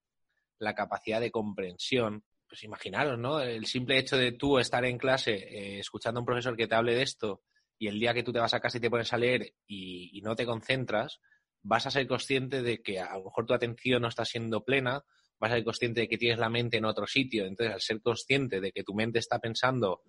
la 0.59 0.75
capacidad 0.75 1.21
de 1.21 1.31
comprensión, 1.31 2.25
pues 2.49 2.65
imaginaros, 2.65 3.19
¿no? 3.19 3.41
El 3.41 3.67
simple 3.67 3.99
hecho 3.99 4.17
de 4.17 4.33
tú 4.33 4.59
estar 4.59 4.85
en 4.87 4.97
clase 4.97 5.35
eh, 5.35 5.79
escuchando 5.81 6.19
a 6.19 6.23
un 6.23 6.27
profesor 6.27 6.57
que 6.57 6.67
te 6.67 6.75
hable 6.75 6.95
de 6.95 7.03
esto 7.03 7.43
y 7.79 7.89
el 7.89 8.01
día 8.01 8.15
que 8.15 8.23
tú 8.23 8.33
te 8.33 8.41
vas 8.41 8.55
a 8.55 8.61
casa 8.61 8.79
y 8.79 8.81
te 8.81 8.91
pones 8.91 9.13
a 9.13 9.19
leer 9.19 9.53
y, 9.67 10.21
no 10.23 10.35
te 10.35 10.47
concentras, 10.47 11.21
vas 11.63 11.87
a 11.87 11.91
ser 11.91 12.07
consciente 12.07 12.63
de 12.63 12.83
que 12.83 13.01
a 13.01 13.17
lo 13.19 13.25
mejor 13.25 13.47
tu 13.47 13.55
atención 13.55 14.03
no 14.03 14.09
está 14.09 14.25
siendo 14.25 14.65
plena, 14.65 15.05
vas 15.39 15.53
a 15.53 15.55
ser 15.55 15.65
consciente 15.65 16.01
de 16.01 16.09
que 16.09 16.19
tienes 16.19 16.39
la 16.39 16.49
mente 16.49 16.77
en 16.77 16.85
otro 16.85 17.07
sitio. 17.07 17.47
Entonces, 17.47 17.75
al 17.75 17.81
ser 17.81 18.01
consciente 18.01 18.61
de 18.61 18.73
que 18.73 18.85
tu 18.85 18.95
mente 18.95 19.19
está 19.19 19.39
pensando 19.39 20.03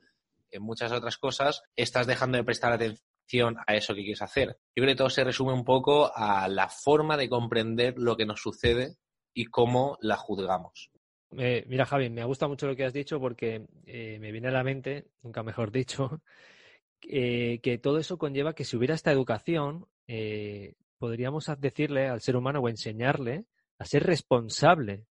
en 0.52 0.62
muchas 0.64 0.92
otras 0.92 1.18
cosas, 1.18 1.62
estás 1.76 2.08
dejando 2.08 2.38
de 2.38 2.44
prestar 2.44 2.74
atención 2.74 3.58
a 3.68 3.76
eso 3.76 3.94
que 3.94 4.02
quieres 4.02 4.22
hacer. 4.22 4.58
Yo 4.76 4.82
creo 4.82 4.88
que 4.88 4.96
todo 4.96 5.10
se 5.10 5.24
resume 5.24 5.54
un 5.54 5.64
poco 5.64 6.12
a 6.16 6.48
la 6.48 6.70
forma 6.70 7.18
de 7.18 7.30
comprender 7.30 7.94
lo 7.98 8.18
que 8.18 8.26
nos 8.26 8.42
sucede 8.42 8.96
y 9.34 9.46
cómo 9.46 9.98
la 10.02 10.18
juzgamos 10.18 10.90
mira, 11.32 11.86
Javi, 11.86 12.10
me 12.10 12.24
gusta 12.24 12.48
mucho 12.48 12.68
lo 12.68 12.76
que 12.76 12.86
has 12.86 12.94
dicho 12.94 13.20
porque 13.20 13.68
eh, 13.86 14.18
me 14.20 14.32
viene 14.32 14.48
a 14.48 14.52
la 14.52 14.64
mente, 14.64 15.08
nunca 15.22 15.44
mejor 15.44 15.72
dicho, 15.72 16.22
que 17.02 17.80
todo 17.82 18.00
eso 18.00 18.18
conlleva 18.18 18.54
que 18.54 18.66
si 18.66 18.78
hubiera 18.78 18.96
esta 18.96 19.12
educación, 19.12 19.88
eh, 20.08 20.74
podríamos 20.98 21.50
decirle 21.60 22.08
al 22.08 22.22
ser 22.22 22.36
humano 22.36 22.60
o 22.60 22.70
enseñarle 22.70 23.46
a 23.78 23.86
ser 23.86 24.04
responsable 24.04 25.06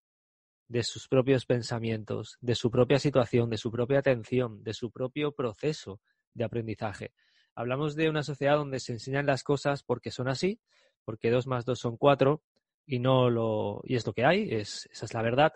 de 0.69 0.83
sus 0.83 1.07
propios 1.07 1.45
pensamientos, 1.45 2.37
de 2.39 2.55
su 2.55 2.71
propia 2.71 2.99
situación, 2.99 3.49
de 3.49 3.57
su 3.57 3.71
propia 3.71 3.99
atención, 3.99 4.63
de 4.63 4.73
su 4.73 4.91
propio 4.91 5.33
proceso 5.33 5.99
de 6.33 6.45
aprendizaje. 6.45 7.11
Hablamos 7.55 7.95
de 7.95 8.09
una 8.09 8.23
sociedad 8.23 8.55
donde 8.55 8.79
se 8.79 8.93
enseñan 8.93 9.25
las 9.25 9.43
cosas 9.43 9.83
porque 9.83 10.11
son 10.11 10.29
así, 10.29 10.61
porque 11.03 11.31
dos 11.31 11.47
más 11.47 11.65
dos 11.65 11.79
son 11.79 11.97
cuatro 11.97 12.43
y 12.85 12.99
no 12.99 13.29
lo 13.29 13.81
y 13.83 13.95
es 13.95 14.05
lo 14.05 14.13
que 14.13 14.25
hay, 14.25 14.47
es, 14.49 14.87
esa 14.91 15.05
es 15.05 15.13
la 15.13 15.21
verdad 15.21 15.53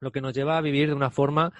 lo 0.00 0.12
que 0.12 0.20
nos 0.20 0.34
lleva 0.34 0.58
a 0.58 0.60
vivir 0.60 0.88
de 0.88 0.94
una 0.94 1.10
forma 1.10 1.52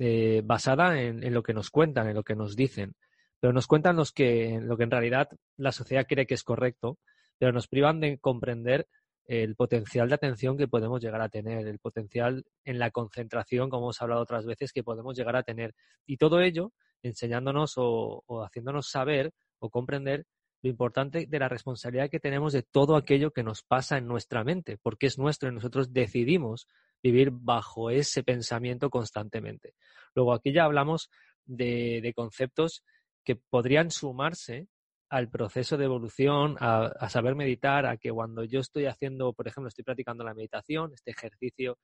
eh, 0.00 0.42
basada 0.44 1.00
en, 1.00 1.32
lo 1.32 1.42
que 1.42 1.54
nos 1.54 1.70
cuentan, 1.70 2.08
en 2.08 2.14
lo 2.14 2.24
que 2.24 2.34
nos 2.34 2.56
dicen. 2.56 2.96
Pero 3.40 3.52
nos 3.52 3.66
cuentan 3.66 3.96
los 3.96 4.12
que, 4.12 4.58
lo 4.60 4.76
que 4.76 4.84
en 4.84 4.90
realidad 4.90 5.28
la 5.56 5.70
sociedad 5.70 6.06
cree 6.08 6.26
que 6.26 6.34
es 6.34 6.42
correcto, 6.42 6.98
pero 7.38 7.52
nos 7.52 7.68
privan 7.68 8.00
de 8.00 8.18
comprender 8.18 8.88
el 9.26 9.56
potencial 9.56 10.08
de 10.08 10.16
atención 10.16 10.56
que 10.56 10.68
podemos 10.68 11.02
llegar 11.02 11.20
a 11.20 11.28
tener, 11.28 11.66
el 11.66 11.78
potencial 11.78 12.44
en 12.64 12.78
la 12.78 12.90
concentración, 12.90 13.70
como 13.70 13.86
hemos 13.86 14.02
hablado 14.02 14.22
otras 14.22 14.44
veces, 14.44 14.72
que 14.72 14.84
podemos 14.84 15.16
llegar 15.16 15.36
a 15.36 15.42
tener. 15.42 15.74
Y 16.06 16.16
todo 16.16 16.40
ello 16.40 16.72
enseñándonos 17.02 17.74
o, 17.76 18.22
haciéndonos 18.44 18.88
saber 18.88 19.32
o 19.58 19.70
comprender 19.70 20.26
lo 20.62 20.70
importante 20.70 21.26
de 21.26 21.38
la 21.38 21.48
responsabilidad 21.48 22.08
que 22.08 22.20
tenemos 22.20 22.52
de 22.54 22.62
todo 22.62 22.96
aquello 22.96 23.30
que 23.30 23.42
nos 23.42 23.62
pasa 23.62 23.98
en 23.98 24.06
nuestra 24.06 24.44
mente, 24.44 24.78
porque 24.78 25.06
es 25.06 25.18
nuestro 25.18 25.50
y 25.50 25.52
nosotros 25.52 25.92
decidimos 25.92 26.66
vivir 27.02 27.30
bajo 27.30 27.90
ese 27.90 28.22
pensamiento 28.22 28.88
constantemente. 28.88 29.74
Luego 30.14 30.32
aquí 30.32 30.52
ya 30.52 30.64
hablamos 30.64 31.10
de, 31.44 32.12
conceptos 32.16 32.82
que 33.24 33.36
podrían 33.36 33.90
sumarse 33.90 34.68
al 35.14 35.30
proceso 35.30 35.76
de 35.76 35.84
evolución, 35.84 36.56
a, 36.58 37.08
saber 37.08 37.36
meditar, 37.36 37.86
a 37.86 37.96
que 37.96 38.10
cuando 38.10 38.42
yo 38.42 38.58
estoy 38.58 38.86
haciendo, 38.86 39.32
por 39.32 39.46
ejemplo, 39.46 39.68
estoy 39.68 39.84
practicando 39.84 40.24
la 40.24 40.34
meditación, 40.34 40.90
este 40.92 41.12
ejercicio 41.12 41.78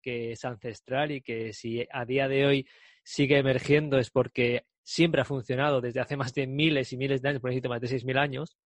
que 0.00 0.30
es 0.30 0.44
ancestral 0.44 1.10
y 1.10 1.20
que 1.20 1.52
si 1.52 1.84
a 1.90 2.04
día 2.04 2.28
de 2.28 2.46
hoy 2.46 2.68
sigue 3.02 3.36
emergiendo 3.36 3.98
es 3.98 4.10
porque 4.10 4.62
siempre 4.84 5.20
ha 5.20 5.24
funcionado 5.24 5.80
desde 5.80 5.98
hace 5.98 6.16
más 6.16 6.32
de 6.34 6.46
miles 6.46 6.92
y 6.92 6.96
miles 6.96 7.20
de 7.20 7.30
años, 7.30 7.40
por 7.40 7.50
ejemplo, 7.50 7.70
más 7.70 7.80
de 7.80 7.88
6.000 7.88 8.16
años, 8.16 8.56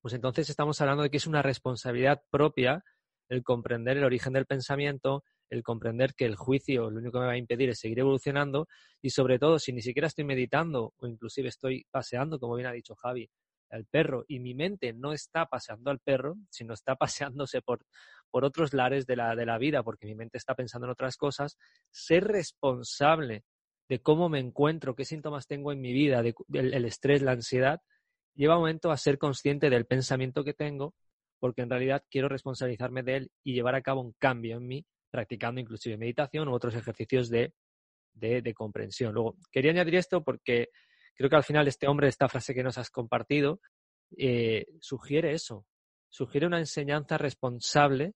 pues 0.00 0.14
entonces 0.14 0.48
estamos 0.48 0.80
hablando 0.80 1.02
de 1.02 1.10
que 1.10 1.16
es 1.16 1.26
una 1.26 1.42
responsabilidad 1.42 2.22
propia 2.30 2.84
el 3.28 3.42
comprender 3.42 3.96
el 3.96 4.04
origen 4.04 4.32
del 4.32 4.46
pensamiento, 4.46 5.24
el 5.50 5.62
comprender 5.62 6.14
que 6.14 6.24
el 6.24 6.36
juicio 6.36 6.90
lo 6.90 6.98
único 6.98 7.12
que 7.12 7.18
me 7.20 7.26
va 7.26 7.32
a 7.32 7.36
impedir 7.36 7.68
es 7.70 7.80
seguir 7.80 7.98
evolucionando 7.98 8.68
y 9.02 9.10
sobre 9.10 9.38
todo 9.38 9.58
si 9.58 9.72
ni 9.72 9.82
siquiera 9.82 10.06
estoy 10.06 10.24
meditando 10.24 10.94
o 10.96 11.06
inclusive 11.06 11.48
estoy 11.48 11.84
paseando, 11.90 12.38
como 12.38 12.54
bien 12.54 12.68
ha 12.68 12.72
dicho 12.72 12.94
Javi, 12.94 13.28
al 13.70 13.84
perro 13.86 14.24
y 14.28 14.40
mi 14.40 14.54
mente 14.54 14.92
no 14.92 15.12
está 15.12 15.46
paseando 15.46 15.90
al 15.90 16.00
perro, 16.00 16.36
sino 16.50 16.74
está 16.74 16.94
paseándose 16.96 17.62
por, 17.62 17.84
por 18.30 18.44
otros 18.44 18.72
lares 18.72 19.06
de 19.06 19.16
la, 19.16 19.34
de 19.34 19.46
la 19.46 19.58
vida 19.58 19.82
porque 19.82 20.06
mi 20.06 20.14
mente 20.14 20.38
está 20.38 20.54
pensando 20.54 20.86
en 20.86 20.92
otras 20.92 21.16
cosas, 21.16 21.58
ser 21.90 22.24
responsable 22.24 23.44
de 23.88 24.00
cómo 24.00 24.28
me 24.28 24.38
encuentro, 24.38 24.94
qué 24.94 25.04
síntomas 25.04 25.48
tengo 25.48 25.72
en 25.72 25.80
mi 25.80 25.92
vida, 25.92 26.22
del 26.22 26.74
el 26.74 26.84
estrés, 26.84 27.22
la 27.22 27.32
ansiedad, 27.32 27.80
lleva 28.34 28.54
un 28.54 28.62
momento 28.62 28.92
a 28.92 28.96
ser 28.96 29.18
consciente 29.18 29.68
del 29.68 29.84
pensamiento 29.84 30.44
que 30.44 30.54
tengo 30.54 30.94
porque 31.40 31.62
en 31.62 31.70
realidad 31.70 32.04
quiero 32.08 32.28
responsabilizarme 32.28 33.02
de 33.02 33.16
él 33.16 33.32
y 33.42 33.54
llevar 33.54 33.74
a 33.74 33.82
cabo 33.82 34.02
un 34.02 34.12
cambio 34.12 34.58
en 34.58 34.66
mí, 34.66 34.86
practicando 35.10 35.60
inclusive 35.60 35.96
meditación 35.96 36.48
u 36.48 36.54
otros 36.54 36.74
ejercicios 36.74 37.28
de, 37.28 37.52
de, 38.14 38.54
comprensión. 38.54 39.14
Luego, 39.14 39.36
quería 39.50 39.72
añadir 39.72 39.96
esto 39.96 40.22
porque 40.22 40.68
creo 41.14 41.28
que 41.28 41.36
al 41.36 41.44
final 41.44 41.68
este 41.68 41.88
hombre, 41.88 42.08
esta 42.08 42.28
frase 42.28 42.54
que 42.54 42.62
nos 42.62 42.78
has 42.78 42.90
compartido, 42.90 43.60
eh, 44.16 44.66
sugiere 44.80 45.32
eso, 45.32 45.66
sugiere 46.08 46.46
una 46.46 46.58
enseñanza 46.58 47.18
responsable 47.18 48.14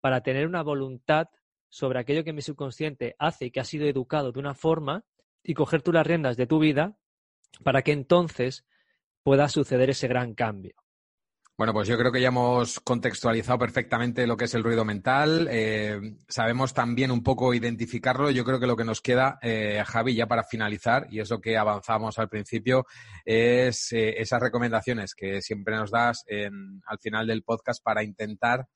para 0.00 0.22
tener 0.22 0.46
una 0.46 0.62
voluntad 0.62 1.28
sobre 1.68 1.98
aquello 1.98 2.24
que 2.24 2.32
mi 2.32 2.42
subconsciente 2.42 3.16
hace 3.18 3.46
y 3.46 3.50
que 3.50 3.60
ha 3.60 3.64
sido 3.64 3.86
educado 3.86 4.32
de 4.32 4.38
una 4.38 4.54
forma 4.54 5.04
y 5.42 5.54
coger 5.54 5.82
tú 5.82 5.92
las 5.92 6.06
riendas 6.06 6.36
de 6.36 6.46
tu 6.46 6.58
vida 6.58 6.96
para 7.62 7.82
que 7.82 7.92
entonces 7.92 8.64
pueda 9.22 9.48
suceder 9.48 9.90
ese 9.90 10.06
gran 10.06 10.34
cambio. 10.34 10.83
Bueno, 11.56 11.72
pues 11.72 11.86
yo 11.86 11.96
creo 11.96 12.10
que 12.10 12.20
ya 12.20 12.28
hemos 12.28 12.80
contextualizado 12.80 13.60
perfectamente 13.60 14.26
lo 14.26 14.36
que 14.36 14.46
es 14.46 14.54
el 14.54 14.64
ruido 14.64 14.84
mental. 14.84 15.46
Eh, 15.48 16.16
sabemos 16.28 16.74
también 16.74 17.12
un 17.12 17.22
poco 17.22 17.54
identificarlo. 17.54 18.28
Yo 18.32 18.44
creo 18.44 18.58
que 18.58 18.66
lo 18.66 18.76
que 18.76 18.82
nos 18.82 19.00
queda, 19.00 19.38
eh, 19.40 19.80
Javi, 19.86 20.16
ya 20.16 20.26
para 20.26 20.42
finalizar, 20.42 21.06
y 21.10 21.20
es 21.20 21.30
lo 21.30 21.40
que 21.40 21.56
avanzamos 21.56 22.18
al 22.18 22.28
principio, 22.28 22.86
es 23.24 23.92
eh, 23.92 24.20
esas 24.20 24.42
recomendaciones 24.42 25.14
que 25.14 25.40
siempre 25.42 25.76
nos 25.76 25.92
das 25.92 26.24
al 26.86 26.98
final 26.98 27.28
del 27.28 27.44
podcast 27.44 27.80
para 27.84 28.02
intentar 28.02 28.66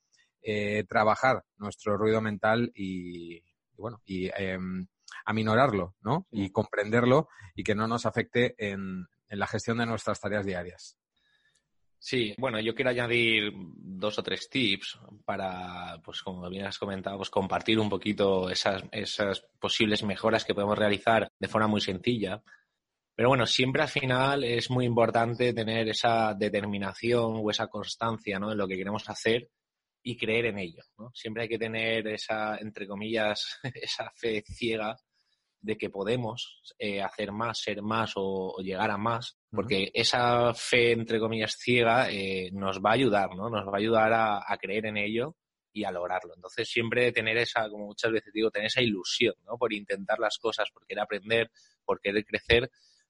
trabajar 0.87 1.43
nuestro 1.57 1.97
ruido 1.97 2.21
mental 2.21 2.71
y, 2.73 3.43
bueno, 3.73 4.01
y 4.05 4.29
em, 4.37 4.87
aminorarlo, 5.25 5.95
¿no? 5.99 6.27
Y 6.31 6.49
comprenderlo 6.51 7.27
y 7.55 7.63
que 7.63 7.75
no 7.75 7.89
nos 7.89 8.05
afecte 8.05 8.55
en 8.57 9.05
la 9.27 9.47
gestión 9.47 9.79
de 9.79 9.85
nuestras 9.85 10.21
tareas 10.21 10.45
diarias. 10.45 10.97
Sí, 12.01 12.33
bueno, 12.37 12.61
yo 12.61 12.73
quiero 12.73 12.91
añadir 12.91 13.51
dos 13.53 14.17
o 14.17 14.23
tres 14.23 14.49
tips 14.49 14.97
para, 15.25 16.01
pues 16.01 16.21
como 16.21 16.49
bien 16.49 16.65
has 16.65 16.79
comentado, 16.79 17.17
pues 17.17 17.29
compartir 17.29 17.77
un 17.77 17.89
poquito 17.89 18.49
esas, 18.49 18.83
esas 18.93 19.41
posibles 19.59 20.03
mejoras 20.03 20.45
que 20.45 20.53
podemos 20.53 20.77
realizar 20.77 21.29
de 21.37 21.47
forma 21.49 21.67
muy 21.67 21.81
sencilla. 21.81 22.41
Pero 23.13 23.27
bueno, 23.27 23.45
siempre 23.45 23.81
al 23.81 23.89
final 23.89 24.45
es 24.45 24.69
muy 24.69 24.85
importante 24.85 25.53
tener 25.53 25.89
esa 25.89 26.33
determinación 26.33 27.41
o 27.43 27.51
esa 27.51 27.67
constancia 27.67 28.39
¿no? 28.39 28.53
en 28.53 28.57
lo 28.57 28.65
que 28.65 28.77
queremos 28.77 29.09
hacer 29.09 29.49
y 30.01 30.15
creer 30.15 30.45
en 30.45 30.59
ello. 30.59 30.83
¿no? 30.97 31.11
Siempre 31.13 31.43
hay 31.43 31.49
que 31.49 31.59
tener 31.59 32.07
esa, 32.07 32.55
entre 32.59 32.87
comillas, 32.87 33.59
esa 33.75 34.09
fe 34.15 34.41
ciega 34.47 34.95
de 35.61 35.77
que 35.77 35.89
podemos 35.89 36.61
eh, 36.77 37.01
hacer 37.01 37.31
más, 37.31 37.59
ser 37.59 37.81
más 37.81 38.13
o, 38.15 38.55
llegar 38.61 38.91
a 38.91 38.97
más, 38.97 39.37
porque 39.51 39.91
esa 39.93 40.53
fe, 40.53 40.91
entre 40.91 41.19
comillas, 41.19 41.57
ciega 41.57 42.09
eh, 42.11 42.49
nos 42.53 42.79
va 42.79 42.91
a 42.91 42.93
ayudar, 42.93 43.29
¿no? 43.35 43.49
Nos 43.49 43.67
va 43.67 43.73
a 43.73 43.79
ayudar 43.79 44.13
a, 44.13 44.57
creer 44.57 44.85
en 44.85 44.97
ello 44.97 45.35
y 45.73 45.83
a 45.83 45.91
lograrlo. 45.91 46.33
Entonces, 46.35 46.69
siempre 46.69 47.11
tener 47.11 47.37
esa, 47.37 47.69
como 47.69 47.87
muchas 47.87 48.11
veces 48.11 48.33
digo, 48.33 48.51
tener 48.51 48.67
esa 48.67 48.81
ilusión, 48.81 49.35
¿no? 49.45 49.57
Por 49.57 49.73
intentar 49.73 50.19
las 50.19 50.37
cosas, 50.37 50.69
por 50.71 50.85
querer 50.85 51.03
aprender, 51.03 51.51
por 51.83 51.99
querer 51.99 52.25
crecer 52.25 52.69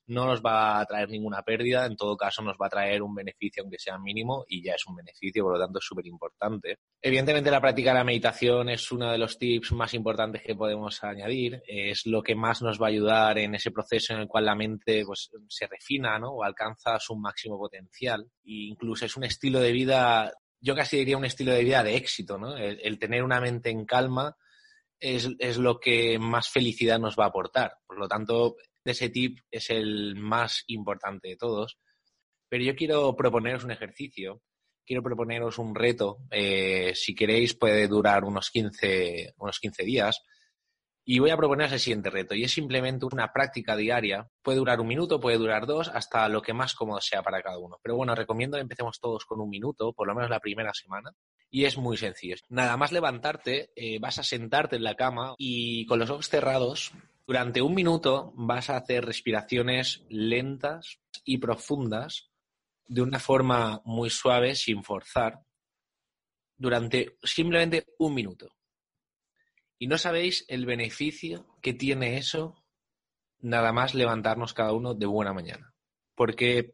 no 0.09 0.25
nos 0.25 0.41
va 0.41 0.79
a 0.79 0.85
traer 0.85 1.09
ninguna 1.09 1.43
pérdida, 1.43 1.85
en 1.85 1.95
todo 1.95 2.17
caso 2.17 2.41
nos 2.41 2.57
va 2.57 2.67
a 2.67 2.69
traer 2.69 3.01
un 3.01 3.13
beneficio 3.13 3.63
aunque 3.63 3.79
sea 3.79 3.97
mínimo 3.97 4.43
y 4.47 4.63
ya 4.63 4.73
es 4.73 4.85
un 4.87 4.95
beneficio, 4.95 5.43
por 5.43 5.53
lo 5.53 5.59
tanto 5.59 5.79
es 5.79 5.85
súper 5.85 6.07
importante. 6.07 6.77
Evidentemente 7.01 7.51
la 7.51 7.61
práctica 7.61 7.91
de 7.91 7.99
la 7.99 8.03
meditación 8.03 8.69
es 8.69 8.91
uno 8.91 9.11
de 9.11 9.17
los 9.17 9.37
tips 9.37 9.71
más 9.73 9.93
importantes 9.93 10.41
que 10.41 10.55
podemos 10.55 11.03
añadir, 11.03 11.61
es 11.67 12.05
lo 12.05 12.23
que 12.23 12.35
más 12.35 12.61
nos 12.61 12.81
va 12.81 12.87
a 12.87 12.89
ayudar 12.89 13.37
en 13.37 13.55
ese 13.55 13.71
proceso 13.71 14.13
en 14.13 14.21
el 14.21 14.27
cual 14.27 14.45
la 14.45 14.55
mente 14.55 15.03
pues, 15.05 15.29
se 15.47 15.67
refina 15.67 16.17
¿no? 16.19 16.31
o 16.31 16.43
alcanza 16.43 16.99
su 16.99 17.15
máximo 17.15 17.57
potencial 17.57 18.21
e 18.43 18.69
incluso 18.69 19.05
es 19.05 19.15
un 19.15 19.23
estilo 19.23 19.59
de 19.59 19.71
vida, 19.71 20.33
yo 20.59 20.75
casi 20.75 20.97
diría 20.97 21.17
un 21.17 21.25
estilo 21.25 21.53
de 21.53 21.63
vida 21.63 21.83
de 21.83 21.95
éxito, 21.95 22.37
¿no? 22.37 22.57
el, 22.57 22.99
tener 22.99 23.23
una 23.23 23.39
mente 23.39 23.69
en 23.69 23.85
calma. 23.85 24.35
Es, 25.01 25.29
es, 25.39 25.57
lo 25.57 25.79
que 25.79 26.19
más 26.19 26.49
felicidad 26.49 26.99
nos 26.99 27.17
va 27.17 27.23
a 27.23 27.27
aportar. 27.27 27.77
Por 27.87 27.97
lo 27.97 28.09
tanto, 28.09 28.57
ese 28.85 29.09
tip 29.09 29.39
es 29.51 29.69
el 29.69 30.15
más 30.15 30.63
importante 30.67 31.29
de 31.29 31.37
todos. 31.37 31.77
Pero 32.49 32.63
yo 32.63 32.75
quiero 32.75 33.15
proponeros 33.15 33.63
un 33.63 33.71
ejercicio, 33.71 34.41
quiero 34.85 35.03
proponeros 35.03 35.59
un 35.59 35.75
reto. 35.75 36.17
Eh, 36.31 36.93
si 36.95 37.13
queréis, 37.13 37.53
puede 37.53 37.87
durar 37.87 38.23
unos 38.23 38.49
15, 38.49 39.35
unos 39.37 39.59
15 39.59 39.83
días. 39.83 40.23
Y 41.05 41.19
voy 41.19 41.31
a 41.31 41.37
proponeros 41.37 41.73
el 41.73 41.79
siguiente 41.79 42.11
reto, 42.11 42.35
y 42.35 42.43
es 42.43 42.51
simplemente 42.51 43.05
una 43.05 43.33
práctica 43.33 43.75
diaria. 43.75 44.29
Puede 44.43 44.59
durar 44.59 44.79
un 44.79 44.87
minuto, 44.87 45.19
puede 45.19 45.37
durar 45.37 45.65
dos, 45.65 45.89
hasta 45.89 46.29
lo 46.29 46.41
que 46.41 46.53
más 46.53 46.75
cómodo 46.75 47.01
sea 47.01 47.23
para 47.23 47.41
cada 47.41 47.57
uno. 47.57 47.79
Pero 47.81 47.95
bueno, 47.95 48.13
recomiendo 48.13 48.57
que 48.57 48.61
empecemos 48.61 48.99
todos 48.99 49.25
con 49.25 49.39
un 49.41 49.49
minuto, 49.49 49.93
por 49.93 50.07
lo 50.07 50.13
menos 50.13 50.29
la 50.29 50.39
primera 50.39 50.71
semana. 50.73 51.11
Y 51.49 51.65
es 51.65 51.77
muy 51.77 51.97
sencillo. 51.97 52.35
Nada 52.49 52.77
más 52.77 52.91
levantarte, 52.91 53.71
eh, 53.75 53.97
vas 53.99 54.19
a 54.19 54.23
sentarte 54.23 54.75
en 54.75 54.83
la 54.83 54.95
cama 54.95 55.33
y 55.37 55.87
con 55.87 55.97
los 55.97 56.11
ojos 56.11 56.29
cerrados 56.29 56.91
durante 57.29 57.61
un 57.61 57.75
minuto 57.75 58.33
vas 58.35 58.71
a 58.71 58.77
hacer 58.77 59.05
respiraciones 59.05 60.03
lentas 60.09 60.99
y 61.23 61.37
profundas 61.37 62.31
de 62.87 63.03
una 63.03 63.19
forma 63.19 63.83
muy 63.85 64.09
suave, 64.09 64.55
sin 64.55 64.83
forzar, 64.83 65.39
durante 66.57 67.19
simplemente 67.21 67.85
un 67.99 68.15
minuto. 68.15 68.55
Y 69.77 69.85
no 69.85 69.99
sabéis 69.99 70.43
el 70.47 70.65
beneficio 70.65 71.45
que 71.61 71.75
tiene 71.75 72.17
eso 72.17 72.65
nada 73.41 73.71
más 73.73 73.93
levantarnos 73.93 74.55
cada 74.55 74.73
uno 74.73 74.95
de 74.95 75.05
buena 75.05 75.31
mañana. 75.31 75.71
Porque 76.15 76.73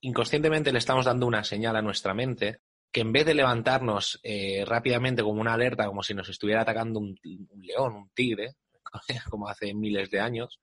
inconscientemente 0.00 0.72
le 0.72 0.78
estamos 0.78 1.04
dando 1.04 1.28
una 1.28 1.44
señal 1.44 1.76
a 1.76 1.82
nuestra 1.82 2.12
mente 2.12 2.58
que 2.90 3.02
en 3.02 3.12
vez 3.12 3.24
de 3.24 3.34
levantarnos 3.34 4.18
eh, 4.24 4.64
rápidamente 4.66 5.22
como 5.22 5.40
una 5.40 5.54
alerta, 5.54 5.86
como 5.86 6.02
si 6.02 6.12
nos 6.12 6.28
estuviera 6.28 6.62
atacando 6.62 6.98
un 6.98 7.16
león, 7.62 7.94
un 7.94 8.10
tigre, 8.12 8.56
como 9.30 9.48
hace 9.48 9.74
miles 9.74 10.10
de 10.10 10.20
años. 10.20 10.60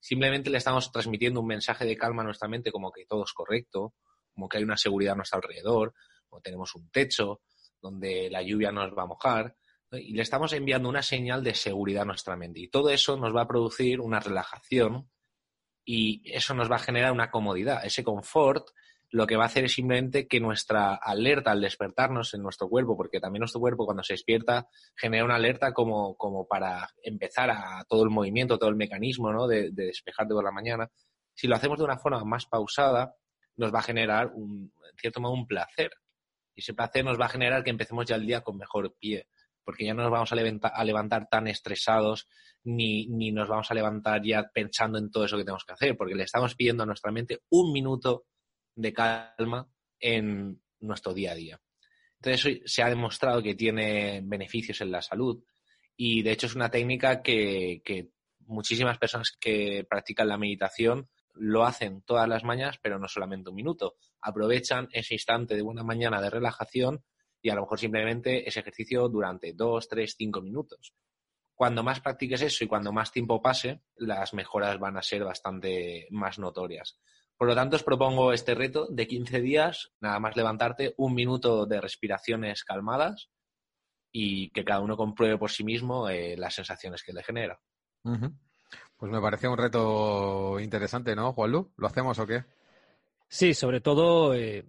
Simplemente 0.00 0.50
le 0.50 0.58
estamos 0.58 0.92
transmitiendo 0.92 1.40
un 1.40 1.46
mensaje 1.46 1.84
de 1.84 1.96
calma 1.96 2.22
a 2.22 2.26
nuestra 2.26 2.48
mente 2.48 2.70
como 2.70 2.92
que 2.92 3.06
todo 3.06 3.24
es 3.24 3.32
correcto, 3.32 3.94
como 4.32 4.48
que 4.48 4.58
hay 4.58 4.64
una 4.64 4.76
seguridad 4.76 5.14
a 5.14 5.16
nuestro 5.16 5.38
alrededor, 5.38 5.94
o 6.28 6.40
tenemos 6.40 6.74
un 6.74 6.90
techo 6.90 7.40
donde 7.80 8.28
la 8.30 8.42
lluvia 8.42 8.72
nos 8.72 8.96
va 8.96 9.04
a 9.04 9.06
mojar, 9.06 9.56
y 9.92 10.12
le 10.14 10.22
estamos 10.22 10.52
enviando 10.52 10.88
una 10.88 11.02
señal 11.02 11.42
de 11.42 11.54
seguridad 11.54 12.02
a 12.02 12.06
nuestra 12.06 12.36
mente. 12.36 12.60
Y 12.60 12.68
todo 12.68 12.90
eso 12.90 13.16
nos 13.16 13.34
va 13.34 13.42
a 13.42 13.48
producir 13.48 14.00
una 14.00 14.20
relajación 14.20 15.10
y 15.84 16.22
eso 16.32 16.54
nos 16.54 16.70
va 16.70 16.76
a 16.76 16.80
generar 16.80 17.12
una 17.12 17.30
comodidad, 17.30 17.84
ese 17.84 18.02
confort 18.02 18.70
lo 19.10 19.26
que 19.26 19.36
va 19.36 19.44
a 19.44 19.46
hacer 19.46 19.64
es 19.64 19.74
simplemente 19.74 20.26
que 20.26 20.40
nuestra 20.40 20.94
alerta 20.94 21.52
al 21.52 21.60
despertarnos 21.60 22.34
en 22.34 22.42
nuestro 22.42 22.68
cuerpo, 22.68 22.96
porque 22.96 23.20
también 23.20 23.40
nuestro 23.40 23.60
cuerpo 23.60 23.84
cuando 23.84 24.02
se 24.02 24.14
despierta 24.14 24.66
genera 24.96 25.24
una 25.24 25.36
alerta 25.36 25.72
como, 25.72 26.16
como 26.16 26.46
para 26.46 26.88
empezar 27.02 27.50
a 27.50 27.84
todo 27.88 28.02
el 28.02 28.10
movimiento, 28.10 28.58
todo 28.58 28.70
el 28.70 28.76
mecanismo 28.76 29.32
¿no? 29.32 29.46
de, 29.46 29.70
de 29.70 29.86
despejarte 29.86 30.34
por 30.34 30.44
la 30.44 30.50
mañana. 30.50 30.90
Si 31.34 31.46
lo 31.46 31.56
hacemos 31.56 31.78
de 31.78 31.84
una 31.84 31.98
forma 31.98 32.24
más 32.24 32.46
pausada, 32.46 33.14
nos 33.56 33.72
va 33.72 33.78
a 33.80 33.82
generar, 33.82 34.32
un, 34.34 34.72
en 34.90 34.98
cierto 34.98 35.20
modo, 35.20 35.32
un 35.32 35.46
placer. 35.46 35.90
Y 36.54 36.60
ese 36.60 36.74
placer 36.74 37.04
nos 37.04 37.20
va 37.20 37.26
a 37.26 37.30
generar 37.30 37.62
que 37.64 37.70
empecemos 37.70 38.06
ya 38.06 38.16
el 38.16 38.26
día 38.26 38.40
con 38.40 38.56
mejor 38.56 38.94
pie, 38.98 39.28
porque 39.64 39.84
ya 39.84 39.94
no 39.94 40.02
nos 40.02 40.12
vamos 40.12 40.32
a, 40.32 40.68
a 40.68 40.84
levantar 40.84 41.28
tan 41.28 41.48
estresados, 41.48 42.28
ni, 42.64 43.06
ni 43.08 43.32
nos 43.32 43.48
vamos 43.48 43.70
a 43.70 43.74
levantar 43.74 44.22
ya 44.24 44.50
pensando 44.52 44.98
en 44.98 45.10
todo 45.10 45.24
eso 45.24 45.36
que 45.36 45.44
tenemos 45.44 45.64
que 45.64 45.72
hacer, 45.72 45.96
porque 45.96 46.14
le 46.14 46.24
estamos 46.24 46.54
pidiendo 46.54 46.82
a 46.82 46.86
nuestra 46.86 47.12
mente 47.12 47.40
un 47.50 47.72
minuto 47.72 48.24
de 48.74 48.92
calma 48.92 49.68
en 49.98 50.60
nuestro 50.80 51.14
día 51.14 51.32
a 51.32 51.34
día. 51.34 51.60
Entonces, 52.20 52.62
se 52.64 52.82
ha 52.82 52.88
demostrado 52.88 53.42
que 53.42 53.54
tiene 53.54 54.20
beneficios 54.24 54.80
en 54.80 54.90
la 54.90 55.02
salud 55.02 55.42
y, 55.96 56.22
de 56.22 56.32
hecho, 56.32 56.46
es 56.46 56.54
una 56.54 56.70
técnica 56.70 57.22
que, 57.22 57.82
muchísimas 58.46 58.98
personas 58.98 59.30
que 59.40 59.86
practican 59.88 60.28
la 60.28 60.38
meditación 60.38 61.08
lo 61.32 61.64
hacen 61.64 62.02
todas 62.02 62.28
las 62.28 62.44
mañanas, 62.44 62.78
pero 62.80 62.98
no 62.98 63.08
solamente 63.08 63.50
un 63.50 63.56
minuto. 63.56 63.96
Aprovechan 64.20 64.88
ese 64.92 65.14
instante 65.14 65.54
de 65.54 65.62
buena 65.62 65.82
mañana 65.82 66.20
de 66.20 66.30
relajación 66.30 67.04
y 67.42 67.50
a 67.50 67.54
lo 67.54 67.62
mejor 67.62 67.78
simplemente 67.78 68.48
ese 68.48 68.60
ejercicio 68.60 69.08
durante 69.08 69.52
dos, 69.52 69.88
tres, 69.88 70.14
cinco 70.16 70.40
minutos. 70.40 70.94
Cuando 71.54 71.82
más 71.82 72.00
practiques 72.00 72.42
eso 72.42 72.64
y 72.64 72.66
cuando 72.66 72.92
más 72.92 73.12
tiempo 73.12 73.40
pase, 73.40 73.82
las 73.96 74.34
mejoras 74.34 74.78
van 74.78 74.96
a 74.96 75.02
ser 75.02 75.24
bastante 75.24 76.06
más 76.10 76.38
notorias. 76.38 76.98
Por 77.44 77.50
lo 77.50 77.56
tanto, 77.56 77.76
os 77.76 77.82
propongo 77.82 78.32
este 78.32 78.54
reto 78.54 78.86
de 78.88 79.06
15 79.06 79.42
días, 79.42 79.92
nada 80.00 80.18
más 80.18 80.34
levantarte, 80.34 80.94
un 80.96 81.12
minuto 81.12 81.66
de 81.66 81.78
respiraciones 81.78 82.64
calmadas 82.64 83.28
y 84.10 84.48
que 84.48 84.64
cada 84.64 84.80
uno 84.80 84.96
compruebe 84.96 85.36
por 85.36 85.50
sí 85.50 85.62
mismo 85.62 86.08
eh, 86.08 86.38
las 86.38 86.54
sensaciones 86.54 87.02
que 87.02 87.12
le 87.12 87.22
genera. 87.22 87.60
Pues 88.02 89.12
me 89.12 89.20
parece 89.20 89.46
un 89.46 89.58
reto 89.58 90.58
interesante, 90.58 91.14
¿no, 91.14 91.34
Juanlu? 91.34 91.70
¿Lo 91.76 91.86
hacemos 91.86 92.18
o 92.18 92.26
qué? 92.26 92.44
Sí, 93.28 93.52
sobre 93.52 93.82
todo 93.82 94.34
eh, 94.34 94.64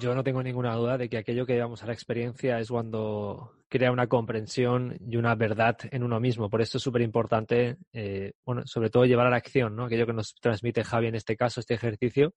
yo 0.00 0.12
no 0.12 0.24
tengo 0.24 0.42
ninguna 0.42 0.74
duda 0.74 0.98
de 0.98 1.08
que 1.08 1.18
aquello 1.18 1.46
que 1.46 1.54
llevamos 1.54 1.84
a 1.84 1.86
la 1.86 1.92
experiencia 1.92 2.58
es 2.58 2.70
cuando 2.70 3.52
crea 3.70 3.92
una 3.92 4.08
comprensión 4.08 4.98
y 5.00 5.16
una 5.16 5.34
verdad 5.36 5.78
en 5.90 6.02
uno 6.02 6.20
mismo. 6.20 6.50
Por 6.50 6.60
eso 6.60 6.78
es 6.78 6.82
súper 6.82 7.02
importante, 7.02 7.76
eh, 7.92 8.32
bueno, 8.44 8.62
sobre 8.66 8.90
todo 8.90 9.06
llevar 9.06 9.28
a 9.28 9.30
la 9.30 9.36
acción, 9.36 9.76
¿no? 9.76 9.84
Aquello 9.84 10.06
que 10.06 10.12
nos 10.12 10.34
transmite 10.34 10.84
Javi 10.84 11.06
en 11.06 11.14
este 11.14 11.36
caso, 11.36 11.60
este 11.60 11.74
ejercicio, 11.74 12.34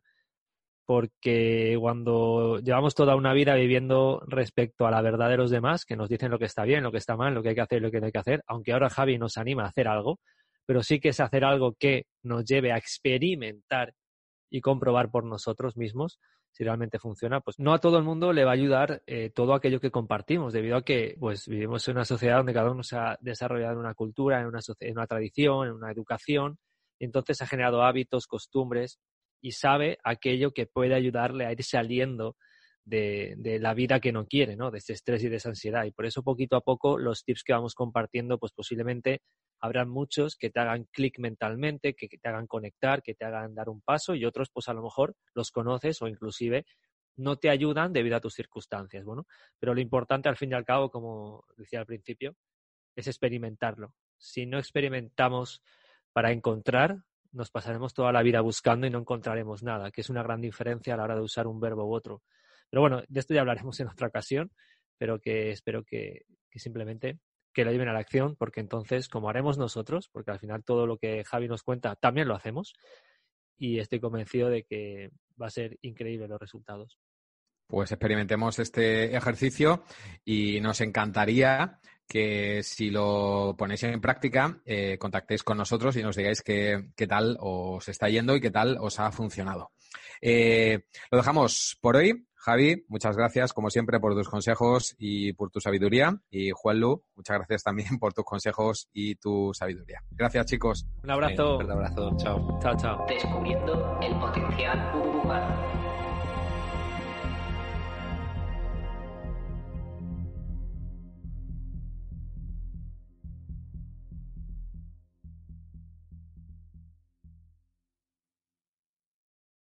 porque 0.86 1.76
cuando 1.80 2.60
llevamos 2.60 2.94
toda 2.94 3.16
una 3.16 3.34
vida 3.34 3.56
viviendo 3.56 4.22
respecto 4.28 4.86
a 4.86 4.92
la 4.92 5.02
verdad 5.02 5.30
de 5.30 5.38
los 5.38 5.50
demás, 5.50 5.86
que 5.86 5.96
nos 5.96 6.08
dicen 6.08 6.30
lo 6.30 6.38
que 6.38 6.46
está 6.46 6.66
bien, 6.66 6.84
lo 6.84 6.92
que 6.92 7.00
está 7.00 7.18
mal, 7.18 7.34
lo 7.34 7.42
que 7.42 7.50
hay 7.50 7.56
que 7.56 7.62
hacer 7.62 7.82
lo 7.82 7.90
que 7.90 8.00
no 8.00 8.06
hay 8.06 8.12
que 8.12 8.20
hacer, 8.20 8.44
aunque 8.48 8.74
ahora 8.74 8.90
Javi 8.90 9.18
nos 9.18 9.38
anima 9.38 9.64
a 9.64 9.70
hacer 9.70 9.88
algo, 9.88 10.20
pero 10.68 10.84
sí 10.84 11.00
que 11.00 11.10
es 11.10 11.20
hacer 11.20 11.44
algo 11.46 11.74
que 11.80 12.06
nos 12.22 12.46
lleve 12.46 12.72
a 12.72 12.78
experimentar 12.78 13.94
y 14.52 14.62
comprobar 14.62 15.10
por 15.10 15.26
nosotros 15.26 15.78
mismos 15.78 16.20
si 16.54 16.64
realmente 16.64 17.00
funciona, 17.00 17.42
pues 17.42 17.58
no 17.58 17.74
a 17.74 17.80
todo 17.80 17.98
el 17.98 18.04
mundo 18.04 18.32
le 18.32 18.46
va 18.46 18.52
a 18.52 18.54
ayudar 18.54 19.02
eh, 19.08 19.32
todo 19.32 19.56
aquello 19.56 19.80
que 19.80 19.90
compartimos, 19.90 20.54
debido 20.54 20.78
a 20.78 20.84
que 20.84 21.18
pues 21.20 21.48
vivimos 21.48 21.88
en 21.88 21.96
una 21.96 22.06
sociedad 22.06 22.38
donde 22.38 22.54
cada 22.54 22.70
uno 22.70 22.84
se 22.84 22.96
ha 22.96 23.18
desarrollado 23.22 23.74
en 23.74 23.80
una 23.80 23.96
cultura, 23.96 24.40
en 24.40 24.46
una, 24.46 24.60
en 24.80 24.92
una 24.92 25.08
tradición, 25.08 25.68
en 25.68 25.74
una 25.74 25.92
educación, 25.92 26.60
y 27.00 27.06
entonces 27.06 27.42
ha 27.42 27.48
generado 27.48 27.82
hábitos, 27.82 28.28
costumbres, 28.28 29.00
y 29.42 29.54
sabe 29.54 29.98
aquello 30.04 30.52
que 30.52 30.68
puede 30.68 30.94
ayudarle 30.94 31.48
a 31.48 31.52
ir 31.52 31.64
saliendo 31.64 32.36
de, 32.86 33.58
la 33.62 33.74
vida 33.74 34.00
que 34.00 34.12
no 34.12 34.26
quiere, 34.26 34.56
¿no? 34.56 34.72
De 34.72 34.80
ese 34.80 34.94
estrés 34.94 35.24
y 35.24 35.30
de 35.30 35.38
esa 35.38 35.50
ansiedad. 35.50 35.86
Y 35.86 35.92
por 35.92 36.06
eso 36.06 36.24
poquito 36.24 36.56
a 36.56 36.62
poco 36.62 36.98
los 36.98 37.24
tips 37.24 37.44
que 37.44 37.54
vamos 37.54 37.76
compartiendo, 37.76 38.38
pues 38.38 38.52
posiblemente 38.52 39.22
habrán 39.60 39.90
muchos 39.90 40.36
que 40.36 40.50
te 40.50 40.60
hagan 40.60 40.86
clic 40.92 41.20
mentalmente, 41.20 41.96
que 41.96 42.08
te 42.08 42.30
hagan 42.30 42.48
conectar, 42.48 43.02
que 43.02 43.16
te 43.16 43.26
hagan 43.26 43.56
dar 43.56 43.70
un 43.70 43.82
paso 43.82 44.16
y 44.16 44.26
otros, 44.26 44.50
pues 44.52 44.68
a 44.68 44.74
lo 44.74 44.84
mejor 44.84 45.16
los 45.34 45.52
conoces 45.52 46.02
o 46.02 46.08
inclusive 46.08 46.66
no 47.16 47.38
te 47.38 47.50
ayudan 47.50 47.94
debido 47.94 48.18
a 48.18 48.22
tus 48.22 48.34
circunstancias, 48.34 49.06
bueno. 49.06 49.26
Pero 49.60 49.74
lo 49.74 49.82
importante 49.82 50.30
al 50.30 50.36
fin 50.36 50.52
y 50.52 50.56
al 50.56 50.66
cabo, 50.66 50.90
como 50.90 51.46
decía 51.56 51.80
al 51.80 51.86
principio, 51.86 52.36
es 52.96 53.08
experimentarlo. 53.08 53.94
Si 54.18 54.46
no 54.46 54.58
experimentamos 54.58 55.62
para 56.12 56.32
encontrar, 56.32 57.04
nos 57.32 57.50
pasaremos 57.50 57.94
toda 57.94 58.12
la 58.12 58.22
vida 58.22 58.42
buscando 58.42 58.86
y 58.88 58.90
no 58.90 59.00
encontraremos 59.00 59.64
nada, 59.64 59.92
que 59.92 60.02
es 60.02 60.10
una 60.10 60.24
gran 60.24 60.42
diferencia 60.42 60.94
a 60.94 60.98
la 60.98 61.04
hora 61.04 61.16
de 61.16 61.22
usar 61.22 61.48
un 61.48 61.60
verbo 61.60 61.86
u 61.86 61.94
otro. 61.94 62.22
Pero 62.74 62.82
bueno, 62.82 63.04
de 63.08 63.20
esto 63.20 63.36
ya 63.36 63.42
hablaremos 63.42 63.80
en 63.82 63.88
otra 63.88 64.08
ocasión, 64.08 64.52
pero 64.98 65.20
que 65.20 65.52
espero 65.52 65.84
que, 65.84 66.26
simplemente 66.56 67.20
que 67.54 67.64
lo 67.64 67.72
lleven 67.72 67.88
a 67.88 67.94
la 67.94 68.00
acción, 68.00 68.36
porque 68.36 68.62
entonces, 68.62 69.08
como 69.10 69.30
haremos 69.30 69.60
nosotros, 69.60 70.10
porque 70.12 70.32
al 70.32 70.40
final 70.40 70.64
todo 70.64 70.88
lo 70.88 70.98
que 70.98 71.24
Javi 71.24 71.48
nos 71.48 71.62
cuenta 71.62 71.96
también 71.96 72.28
lo 72.28 72.34
hacemos, 72.34 72.74
y 73.60 73.78
estoy 73.78 74.00
convencido 74.00 74.50
de 74.50 74.64
que 74.64 75.12
va 75.40 75.46
a 75.46 75.52
ser 75.52 75.78
increíble 75.84 76.28
los 76.28 76.40
resultados. 76.40 76.98
Pues 77.68 77.92
experimentemos 77.92 78.58
este 78.58 79.16
ejercicio 79.16 79.84
y 80.26 80.60
nos 80.60 80.82
encantaría 80.82 81.80
que 82.08 82.64
si 82.64 82.90
lo 82.90 83.54
ponéis 83.56 83.84
en 83.84 84.02
práctica, 84.02 84.64
eh, 84.66 84.98
contactéis 84.98 85.44
con 85.44 85.60
nosotros 85.60 85.96
y 85.96 86.02
nos 86.02 86.16
digáis 86.16 86.42
qué, 86.42 86.92
tal 87.08 87.38
os 87.40 87.88
está 87.88 88.10
yendo 88.10 88.36
y 88.36 88.42
qué 88.42 88.50
tal 88.50 88.78
os 88.80 89.00
ha 89.00 89.12
funcionado. 89.12 89.74
Eh, 90.20 90.86
lo 91.12 91.20
dejamos 91.20 91.78
por 91.80 91.98
hoy. 91.98 92.26
Javi, 92.44 92.84
muchas 92.90 93.16
gracias, 93.16 93.54
como 93.54 93.70
siempre, 93.70 94.02
por 94.02 94.16
tus 94.16 94.28
consejos 94.28 94.96
y 94.98 95.32
por 95.32 95.50
tu 95.50 95.62
sabiduría. 95.62 96.20
Y 96.30 96.52
Juanlu, 96.52 97.02
muchas 97.16 97.38
gracias 97.38 97.64
también 97.64 97.88
por 98.00 98.14
tus 98.14 98.26
consejos 98.26 98.90
y 98.92 99.16
tu 99.16 99.54
sabiduría. 99.54 100.02
Gracias, 100.12 100.46
chicos. 100.48 100.86
Un 101.04 101.12
abrazo. 101.12 101.60
un 101.60 101.72
abrazo. 101.72 102.12
Chao. 102.18 102.60
Chao, 102.62 102.76
chao. 102.76 103.06
Descubriendo 103.08 103.98
el 104.02 104.20
potencial 104.20 104.92
humano. 104.94 105.83